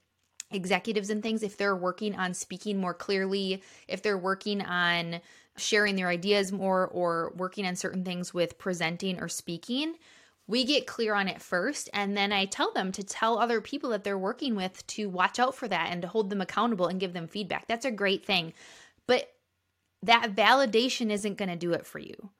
executives 0.51 1.09
and 1.09 1.23
things 1.23 1.43
if 1.43 1.57
they're 1.57 1.77
working 1.77 2.15
on 2.17 2.35
speaking 2.35 2.79
more 2.79 2.95
clearly, 2.95 3.63
if 3.89 4.03
they're 4.03 4.19
working 4.19 4.61
on 4.61 5.21
sharing 5.57 5.97
their 5.97 6.09
ideas 6.09 6.51
more 6.51 6.89
or 6.89 7.33
working 7.37 7.67
on 7.67 7.77
certain 7.77 8.05
things 8.05 8.35
with 8.35 8.59
presenting 8.59 9.21
or 9.21 9.29
speaking 9.29 9.95
we 10.47 10.65
get 10.65 10.87
clear 10.87 11.15
on 11.15 11.29
it 11.29 11.41
first 11.41 11.89
and 11.93 12.17
then 12.17 12.33
i 12.33 12.45
tell 12.45 12.73
them 12.73 12.93
to 12.93 13.03
tell 13.03 13.39
other 13.39 13.61
people 13.61 13.91
that 13.91 14.05
they're 14.05 14.19
working 14.19 14.55
with 14.55 14.87
to 14.87 15.09
watch 15.09 15.39
out 15.39 15.55
for 15.55 15.69
that 15.69 15.89
and 15.91 16.03
to 16.03 16.09
hold 16.09 16.31
them 16.31 16.41
accountable 16.41 16.87
and 16.87 17.01
give 17.01 17.13
them 17.13 17.29
feedback. 17.29 17.67
That's 17.67 17.85
a 17.85 17.91
great 17.91 18.25
thing. 18.27 18.53
But 19.07 19.33
that 20.03 20.35
validation 20.35 21.11
isn't 21.11 21.39
going 21.39 21.49
to 21.49 21.57
do 21.57 21.73
it 21.73 21.87
for 21.87 21.99
you 21.99 22.31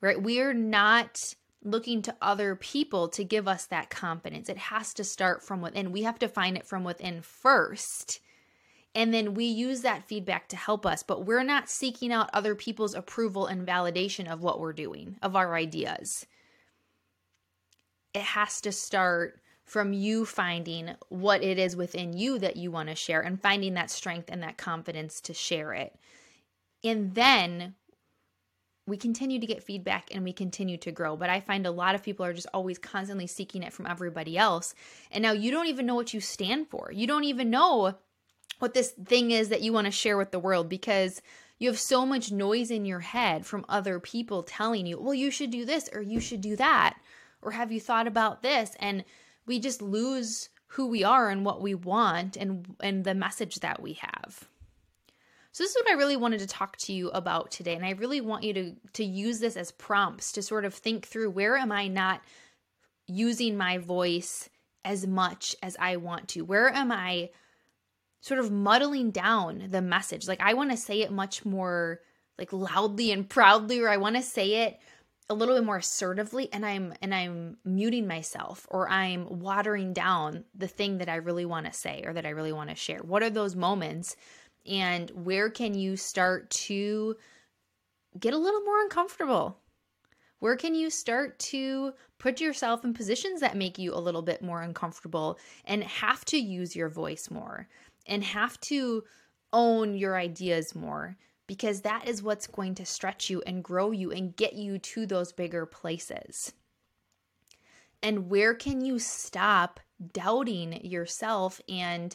right? 0.00 0.22
We're 0.22 0.54
not 0.54 1.34
looking 1.64 2.02
to 2.02 2.14
other 2.22 2.54
people 2.54 3.08
to 3.08 3.24
give 3.24 3.48
us 3.48 3.66
that 3.66 3.90
confidence. 3.90 4.48
It 4.48 4.58
has 4.58 4.94
to 4.94 5.04
start 5.04 5.42
from 5.42 5.60
within. 5.60 5.92
We 5.92 6.02
have 6.02 6.18
to 6.20 6.28
find 6.28 6.56
it 6.56 6.66
from 6.66 6.84
within 6.84 7.20
first 7.22 8.20
and 8.94 9.12
then 9.12 9.34
we 9.34 9.44
use 9.44 9.82
that 9.82 10.08
feedback 10.08 10.48
to 10.48 10.56
help 10.56 10.86
us. 10.86 11.02
But 11.02 11.26
we're 11.26 11.44
not 11.44 11.68
seeking 11.68 12.10
out 12.10 12.30
other 12.32 12.54
people's 12.54 12.94
approval 12.94 13.46
and 13.46 13.66
validation 13.66 14.32
of 14.32 14.42
what 14.42 14.58
we're 14.58 14.72
doing 14.72 15.16
of 15.22 15.36
our 15.36 15.54
ideas 15.54 16.26
it 18.14 18.22
has 18.22 18.60
to 18.62 18.72
start 18.72 19.40
from 19.64 19.92
you 19.92 20.24
finding 20.24 20.94
what 21.10 21.42
it 21.42 21.58
is 21.58 21.76
within 21.76 22.16
you 22.16 22.38
that 22.38 22.56
you 22.56 22.70
want 22.70 22.88
to 22.88 22.94
share 22.94 23.20
and 23.20 23.40
finding 23.40 23.74
that 23.74 23.90
strength 23.90 24.30
and 24.32 24.42
that 24.42 24.56
confidence 24.56 25.20
to 25.20 25.34
share 25.34 25.74
it. 25.74 25.94
And 26.82 27.14
then 27.14 27.74
we 28.86 28.96
continue 28.96 29.38
to 29.38 29.46
get 29.46 29.62
feedback 29.62 30.08
and 30.10 30.24
we 30.24 30.32
continue 30.32 30.78
to 30.78 30.90
grow. 30.90 31.16
But 31.16 31.28
I 31.28 31.40
find 31.40 31.66
a 31.66 31.70
lot 31.70 31.94
of 31.94 32.02
people 32.02 32.24
are 32.24 32.32
just 32.32 32.46
always 32.54 32.78
constantly 32.78 33.26
seeking 33.26 33.62
it 33.62 33.74
from 33.74 33.86
everybody 33.86 34.38
else. 34.38 34.74
And 35.10 35.22
now 35.22 35.32
you 35.32 35.50
don't 35.50 35.66
even 35.66 35.84
know 35.84 35.94
what 35.94 36.14
you 36.14 36.20
stand 36.20 36.68
for. 36.70 36.90
You 36.90 37.06
don't 37.06 37.24
even 37.24 37.50
know 37.50 37.94
what 38.58 38.72
this 38.72 38.92
thing 38.92 39.30
is 39.30 39.50
that 39.50 39.60
you 39.60 39.74
want 39.74 39.84
to 39.84 39.90
share 39.90 40.16
with 40.16 40.30
the 40.30 40.38
world 40.38 40.70
because 40.70 41.20
you 41.58 41.68
have 41.68 41.78
so 41.78 42.06
much 42.06 42.32
noise 42.32 42.70
in 42.70 42.86
your 42.86 43.00
head 43.00 43.44
from 43.44 43.66
other 43.68 44.00
people 44.00 44.42
telling 44.42 44.86
you, 44.86 44.98
well, 44.98 45.14
you 45.14 45.30
should 45.30 45.50
do 45.50 45.66
this 45.66 45.90
or 45.92 46.00
you 46.00 46.20
should 46.20 46.40
do 46.40 46.56
that 46.56 46.98
or 47.42 47.52
have 47.52 47.72
you 47.72 47.80
thought 47.80 48.06
about 48.06 48.42
this? 48.42 48.72
And 48.80 49.04
we 49.46 49.58
just 49.58 49.82
lose 49.82 50.48
who 50.68 50.86
we 50.86 51.02
are 51.02 51.30
and 51.30 51.44
what 51.44 51.62
we 51.62 51.74
want 51.74 52.36
and 52.36 52.76
and 52.80 53.04
the 53.04 53.14
message 53.14 53.56
that 53.56 53.82
we 53.82 53.94
have. 53.94 54.48
So 55.52 55.64
this 55.64 55.70
is 55.74 55.82
what 55.82 55.90
i 55.90 55.98
really 55.98 56.16
wanted 56.16 56.40
to 56.40 56.46
talk 56.46 56.76
to 56.76 56.92
you 56.92 57.08
about 57.10 57.50
today 57.50 57.74
and 57.74 57.84
i 57.84 57.90
really 57.90 58.20
want 58.20 58.44
you 58.44 58.52
to 58.52 58.76
to 58.92 59.04
use 59.04 59.40
this 59.40 59.56
as 59.56 59.72
prompts 59.72 60.32
to 60.32 60.42
sort 60.42 60.64
of 60.64 60.74
think 60.74 61.06
through 61.06 61.30
where 61.30 61.56
am 61.56 61.72
i 61.72 61.88
not 61.88 62.20
using 63.06 63.56
my 63.56 63.78
voice 63.78 64.48
as 64.84 65.06
much 65.06 65.56
as 65.62 65.76
i 65.80 65.96
want 65.96 66.28
to? 66.28 66.42
Where 66.42 66.68
am 66.68 66.92
i 66.92 67.30
sort 68.20 68.40
of 68.40 68.52
muddling 68.52 69.10
down 69.10 69.68
the 69.70 69.82
message? 69.82 70.28
Like 70.28 70.40
i 70.40 70.54
want 70.54 70.70
to 70.70 70.76
say 70.76 71.00
it 71.00 71.10
much 71.10 71.44
more 71.44 72.00
like 72.38 72.52
loudly 72.52 73.10
and 73.10 73.28
proudly 73.28 73.80
or 73.80 73.88
i 73.88 73.96
want 73.96 74.16
to 74.16 74.22
say 74.22 74.66
it 74.66 74.78
a 75.30 75.34
little 75.34 75.54
bit 75.54 75.64
more 75.64 75.76
assertively 75.76 76.48
and 76.52 76.64
I'm 76.64 76.94
and 77.02 77.14
I'm 77.14 77.58
muting 77.64 78.06
myself 78.06 78.66
or 78.70 78.88
I'm 78.88 79.40
watering 79.40 79.92
down 79.92 80.44
the 80.54 80.68
thing 80.68 80.98
that 80.98 81.08
I 81.08 81.16
really 81.16 81.44
want 81.44 81.66
to 81.66 81.72
say 81.72 82.02
or 82.06 82.12
that 82.14 82.24
I 82.24 82.30
really 82.30 82.52
want 82.52 82.70
to 82.70 82.76
share. 82.76 83.00
What 83.00 83.22
are 83.22 83.30
those 83.30 83.54
moments 83.54 84.16
and 84.66 85.10
where 85.10 85.50
can 85.50 85.74
you 85.74 85.96
start 85.96 86.48
to 86.50 87.16
get 88.18 88.34
a 88.34 88.38
little 88.38 88.62
more 88.62 88.80
uncomfortable? 88.82 89.58
Where 90.40 90.56
can 90.56 90.74
you 90.74 90.88
start 90.88 91.38
to 91.40 91.92
put 92.18 92.40
yourself 92.40 92.84
in 92.84 92.94
positions 92.94 93.40
that 93.40 93.56
make 93.56 93.78
you 93.78 93.92
a 93.94 93.98
little 93.98 94.22
bit 94.22 94.40
more 94.40 94.62
uncomfortable 94.62 95.38
and 95.64 95.82
have 95.84 96.24
to 96.26 96.38
use 96.38 96.76
your 96.76 96.88
voice 96.88 97.30
more 97.30 97.68
and 98.06 98.22
have 98.24 98.58
to 98.60 99.04
own 99.52 99.94
your 99.94 100.16
ideas 100.16 100.74
more 100.74 101.16
because 101.48 101.80
that 101.80 102.06
is 102.06 102.22
what's 102.22 102.46
going 102.46 102.76
to 102.76 102.86
stretch 102.86 103.28
you 103.28 103.42
and 103.44 103.64
grow 103.64 103.90
you 103.90 104.12
and 104.12 104.36
get 104.36 104.52
you 104.52 104.78
to 104.78 105.06
those 105.06 105.32
bigger 105.32 105.66
places. 105.66 106.52
And 108.00 108.30
where 108.30 108.54
can 108.54 108.80
you 108.80 109.00
stop 109.00 109.80
doubting 110.12 110.84
yourself 110.84 111.60
and 111.68 112.14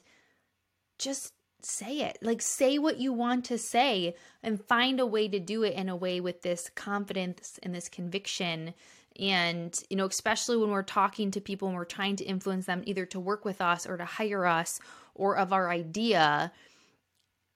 just 0.98 1.34
say 1.62 2.02
it? 2.02 2.19
Like, 2.22 2.41
say 2.41 2.78
what 2.78 3.00
you 3.00 3.12
want 3.12 3.43
to 3.46 3.58
say 3.58 4.15
and 4.41 4.63
find 4.63 5.00
a 5.00 5.06
way 5.06 5.28
to 5.28 5.39
do 5.39 5.63
it 5.63 5.74
in 5.74 5.89
a 5.89 5.96
way 5.96 6.22
with 6.22 6.43
this 6.43 6.69
confidence 6.76 7.60
and 7.63 7.76
this 7.76 7.89
conviction. 7.89 8.74
And, 9.19 9.78
you 9.89 9.98
know, 9.98 10.06
especially 10.06 10.58
when 10.58 10.69
we're 10.69 10.84
talking 10.84 11.32
to 11.32 11.41
people 11.41 11.67
and 11.67 11.76
we're 11.76 11.86
trying 11.86 12.15
to 12.17 12.24
influence 12.24 12.67
them 12.67 12.84
either 12.86 13.06
to 13.08 13.19
work 13.19 13.46
with 13.46 13.62
us 13.62 13.86
or 13.86 13.98
to 13.98 14.06
hire 14.06 14.46
us 14.46 14.80
or 15.15 15.38
of 15.38 15.52
our 15.52 15.69
idea 15.69 16.52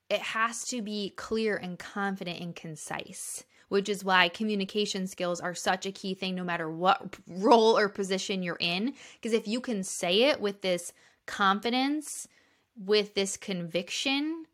it 0.10 0.22
has 0.22 0.66
to 0.66 0.82
be 0.82 1.14
clear 1.16 1.56
and 1.58 1.78
confident 1.78 2.40
and 2.40 2.56
concise, 2.56 3.44
which 3.70 3.90
is 3.90 4.04
why 4.04 4.30
communication 4.30 5.08
skills 5.08 5.42
are 5.42 5.54
such 5.54 5.86
a 5.86 5.92
key 5.92 6.14
thing 6.14 6.36
no 6.36 6.44
matter 6.44 6.70
what 6.70 7.18
role 7.28 7.78
or 7.78 7.90
position 7.90 8.42
you're 8.42 8.58
in. 8.60 8.94
Because 9.16 9.34
if 9.34 9.48
you 9.48 9.60
can 9.60 9.84
say 9.84 10.24
it 10.24 10.40
with 10.40 10.62
this 10.62 10.94
confidence, 11.26 12.28
with 12.78 13.14
this 13.16 13.36
conviction, 13.36 14.46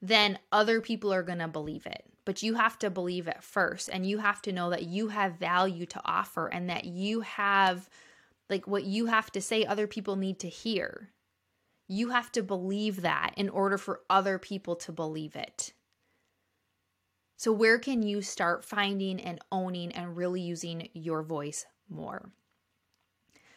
then 0.00 0.38
other 0.52 0.80
people 0.80 1.12
are 1.12 1.24
going 1.24 1.38
to 1.38 1.48
believe 1.48 1.86
it. 1.86 2.04
But 2.24 2.42
you 2.42 2.54
have 2.54 2.78
to 2.80 2.90
believe 2.90 3.26
it 3.26 3.42
first, 3.42 3.88
and 3.88 4.06
you 4.06 4.18
have 4.18 4.42
to 4.42 4.52
know 4.52 4.70
that 4.70 4.84
you 4.84 5.08
have 5.08 5.38
value 5.38 5.86
to 5.86 6.00
offer 6.04 6.46
and 6.46 6.68
that 6.68 6.84
you 6.84 7.22
have, 7.22 7.88
like, 8.50 8.66
what 8.66 8.84
you 8.84 9.06
have 9.06 9.32
to 9.32 9.40
say, 9.40 9.64
other 9.64 9.86
people 9.86 10.14
need 10.14 10.38
to 10.40 10.48
hear. 10.48 11.08
You 11.88 12.10
have 12.10 12.30
to 12.32 12.42
believe 12.42 13.02
that 13.02 13.32
in 13.36 13.48
order 13.48 13.78
for 13.78 14.02
other 14.10 14.38
people 14.38 14.76
to 14.76 14.92
believe 14.92 15.34
it. 15.34 15.72
So, 17.36 17.52
where 17.52 17.78
can 17.78 18.02
you 18.02 18.20
start 18.20 18.64
finding 18.64 19.20
and 19.20 19.40
owning 19.50 19.92
and 19.92 20.16
really 20.16 20.40
using 20.40 20.88
your 20.92 21.22
voice 21.22 21.66
more? 21.88 22.30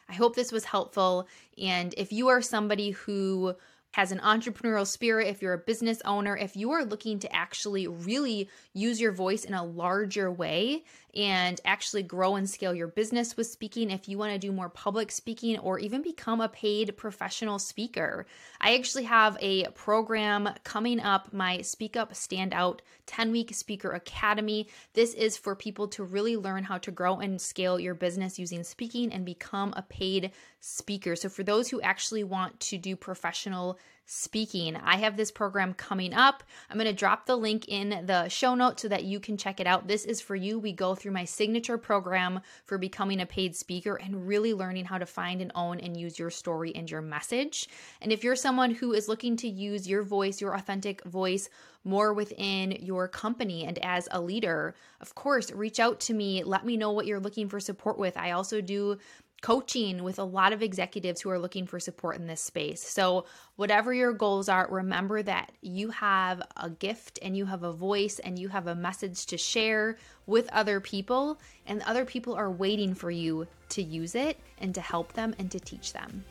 I 0.08 0.13
hope 0.13 0.36
this 0.36 0.52
was 0.52 0.65
helpful. 0.65 1.28
And 1.58 1.94
if 1.98 2.12
you 2.12 2.28
are 2.28 2.41
somebody 2.41 2.91
who 2.91 3.56
has 3.91 4.12
an 4.12 4.19
entrepreneurial 4.19 4.88
spirit, 4.88 5.27
if 5.27 5.41
you're 5.41 5.54
a 5.54 5.58
business 5.58 6.01
owner, 6.06 6.38
if 6.38 6.56
you 6.56 6.71
are 6.71 6.86
looking 6.86 7.19
to 7.19 7.36
actually 7.36 7.88
really 7.88 8.49
use 8.73 9.01
your 9.01 9.12
voice 9.12 9.43
in 9.43 9.54
a 9.54 9.65
larger 9.65 10.32
way 10.32 10.84
and 11.13 11.60
actually 11.65 12.01
grow 12.01 12.36
and 12.36 12.49
scale 12.49 12.73
your 12.73 12.88
business 12.88 13.36
with 13.36 13.47
speaking, 13.47 13.91
if 13.91 14.08
you 14.08 14.17
want 14.17 14.32
to 14.32 14.39
do 14.39 14.51
more 14.51 14.69
public 14.69 15.12
speaking 15.12 15.60
or 15.60 15.77
even 15.77 16.01
become 16.01 16.39
a 16.39 16.47
paid 16.47 16.95
professional 16.95 17.60
speaker, 17.60 18.25
I 18.62 18.75
actually 18.75 19.04
have 19.04 19.38
a 19.41 19.65
program 19.71 20.49
coming 20.63 21.01
up, 21.01 21.34
my 21.34 21.62
Speak 21.62 21.97
Up 21.97 22.15
Stand 22.15 22.54
Out 22.54 22.82
10 23.08 23.32
week 23.32 23.54
speaker 23.54 23.91
academy. 23.91 24.69
This 24.93 25.13
is 25.13 25.36
for 25.36 25.54
people 25.54 25.89
to 25.89 26.04
really 26.06 26.38
learn 26.38 26.63
how 26.63 26.77
to 26.77 26.91
grow 26.91 27.17
and 27.17 27.41
scale 27.41 27.77
your 27.77 27.93
business 27.93 28.39
using 28.39 28.63
speaking 28.63 29.12
and 29.12 29.25
become 29.25 29.73
a 29.75 29.82
paid 29.82 30.32
speaker. 30.62 31.17
So, 31.17 31.27
for 31.27 31.43
those 31.43 31.69
who 31.69 31.82
actually 31.82 32.23
want 32.23 32.58
to 32.62 32.77
do 32.77 32.95
professional 32.95 33.77
speaking. 34.13 34.76
I 34.76 34.98
have 34.98 35.15
this 35.15 35.32
program 35.32 35.74
coming 35.74 36.13
up. 36.13 36.44
I'm 36.70 36.78
going 36.78 36.86
to 36.86 36.94
drop 36.94 37.26
the 37.26 37.38
link 37.38 37.70
in 37.70 38.06
the 38.06 38.28
show 38.28 38.56
notes 38.56 38.82
so 38.82 38.89
that 38.89 39.06
you 39.06 39.22
can 39.22 39.38
check 39.38 39.62
it 39.62 39.67
out. 39.67 39.88
This 39.88 40.04
is 40.04 40.20
for 40.20 40.36
you. 40.36 40.60
We 40.60 40.74
go 40.74 40.96
through 40.96 41.13
my 41.13 41.24
signature 41.24 41.78
program 41.78 42.41
for 42.65 42.78
becoming 42.78 43.22
a 43.22 43.26
paid 43.26 43.56
speaker 43.56 43.96
and 43.96 44.28
really 44.28 44.54
learning 44.54 44.84
how 44.84 44.98
to 44.98 45.06
find 45.06 45.41
and 45.41 45.52
own 45.56 45.80
and 45.80 45.96
use 45.96 46.20
your 46.20 46.30
story 46.30 46.76
and 46.76 46.91
your 46.91 47.02
message. 47.02 47.70
And 48.02 48.12
if 48.12 48.22
you're 48.22 48.36
someone 48.36 48.72
who 48.72 48.91
is 48.91 49.08
looking 49.08 49.38
to 49.38 49.48
use 49.48 49.88
your 49.88 50.04
voice, 50.04 50.41
your 50.41 50.56
authentic 50.56 51.02
voice, 51.06 51.50
more 51.86 52.13
within 52.13 52.72
your 52.74 53.08
company 53.08 53.65
and 53.65 53.80
as 53.80 54.10
a 54.12 54.20
leader, 54.20 54.76
of 55.00 55.15
course, 55.15 55.54
reach 55.54 55.80
out 55.80 56.02
to 56.02 56.13
me. 56.13 56.44
Let 56.44 56.65
me 56.65 56.76
know 56.76 56.91
what 56.91 57.06
you're 57.06 57.20
looking 57.20 57.48
for 57.48 57.62
support 57.62 57.98
with. 57.98 58.17
I 58.17 58.32
also 58.32 58.60
do 58.60 58.98
coaching 59.41 60.04
with 60.04 60.19
a 60.19 60.23
lot 60.23 60.54
of 60.54 60.62
executives 60.62 61.21
who 61.21 61.30
are 61.30 61.39
looking 61.39 61.65
for 61.65 61.80
support 61.80 62.15
in 62.15 62.27
this 62.27 62.41
space. 62.41 62.82
So, 62.82 63.25
whatever 63.56 63.93
your 63.93 64.13
goals 64.13 64.47
are, 64.47 64.67
remember 64.69 65.21
that 65.23 65.51
you 65.62 65.89
have 65.89 66.41
a 66.56 66.69
gift 66.69 67.19
and 67.21 67.36
you 67.36 67.45
have 67.45 67.63
a 67.63 67.73
voice 67.73 68.19
and 68.19 68.38
you 68.38 68.47
have 68.49 68.67
a 68.67 68.75
message 68.75 69.25
to 69.27 69.38
share 69.38 69.97
with 70.27 70.47
other 70.54 70.80
people, 70.80 71.39
and 71.65 71.82
other 71.84 72.06
people 72.06 72.36
are 72.36 72.51
waiting 72.51 72.93
for 72.93 73.12
you 73.12 73.47
to 73.69 73.82
use 73.82 74.15
it 74.15 74.39
and 74.60 74.73
to 74.75 74.82
help 74.82 75.13
them 75.13 75.36
and 75.39 75.49
to 75.51 75.60
teach 75.60 75.91
them. 75.91 76.23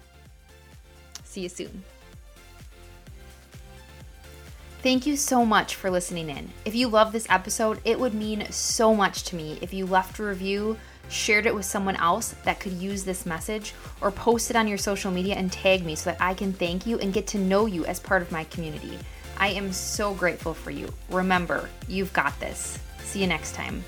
See 1.24 1.42
you 1.42 1.48
soon. 1.48 1.84
Thank 4.82 5.04
you 5.04 5.18
so 5.18 5.44
much 5.44 5.74
for 5.74 5.90
listening 5.90 6.30
in. 6.30 6.48
If 6.64 6.74
you 6.74 6.88
love 6.88 7.12
this 7.12 7.26
episode, 7.28 7.80
it 7.84 8.00
would 8.00 8.14
mean 8.14 8.50
so 8.50 8.94
much 8.94 9.24
to 9.24 9.36
me 9.36 9.58
if 9.60 9.74
you 9.74 9.84
left 9.84 10.18
a 10.18 10.22
review 10.22 10.78
shared 11.10 11.46
it 11.46 11.54
with 11.54 11.64
someone 11.64 11.96
else 11.96 12.34
that 12.44 12.60
could 12.60 12.72
use 12.72 13.04
this 13.04 13.26
message, 13.26 13.74
or 14.00 14.10
post 14.10 14.48
it 14.48 14.56
on 14.56 14.68
your 14.68 14.78
social 14.78 15.10
media 15.10 15.34
and 15.34 15.52
tag 15.52 15.84
me 15.84 15.94
so 15.94 16.10
that 16.10 16.20
I 16.20 16.34
can 16.34 16.52
thank 16.52 16.86
you 16.86 16.98
and 16.98 17.12
get 17.12 17.26
to 17.28 17.38
know 17.38 17.66
you 17.66 17.84
as 17.84 18.00
part 18.00 18.22
of 18.22 18.32
my 18.32 18.44
community. 18.44 18.98
I 19.36 19.48
am 19.48 19.72
so 19.72 20.14
grateful 20.14 20.54
for 20.54 20.70
you. 20.70 20.92
Remember, 21.10 21.68
you've 21.88 22.12
got 22.12 22.38
this. 22.40 22.78
See 23.04 23.20
you 23.20 23.26
next 23.26 23.54
time. 23.54 23.84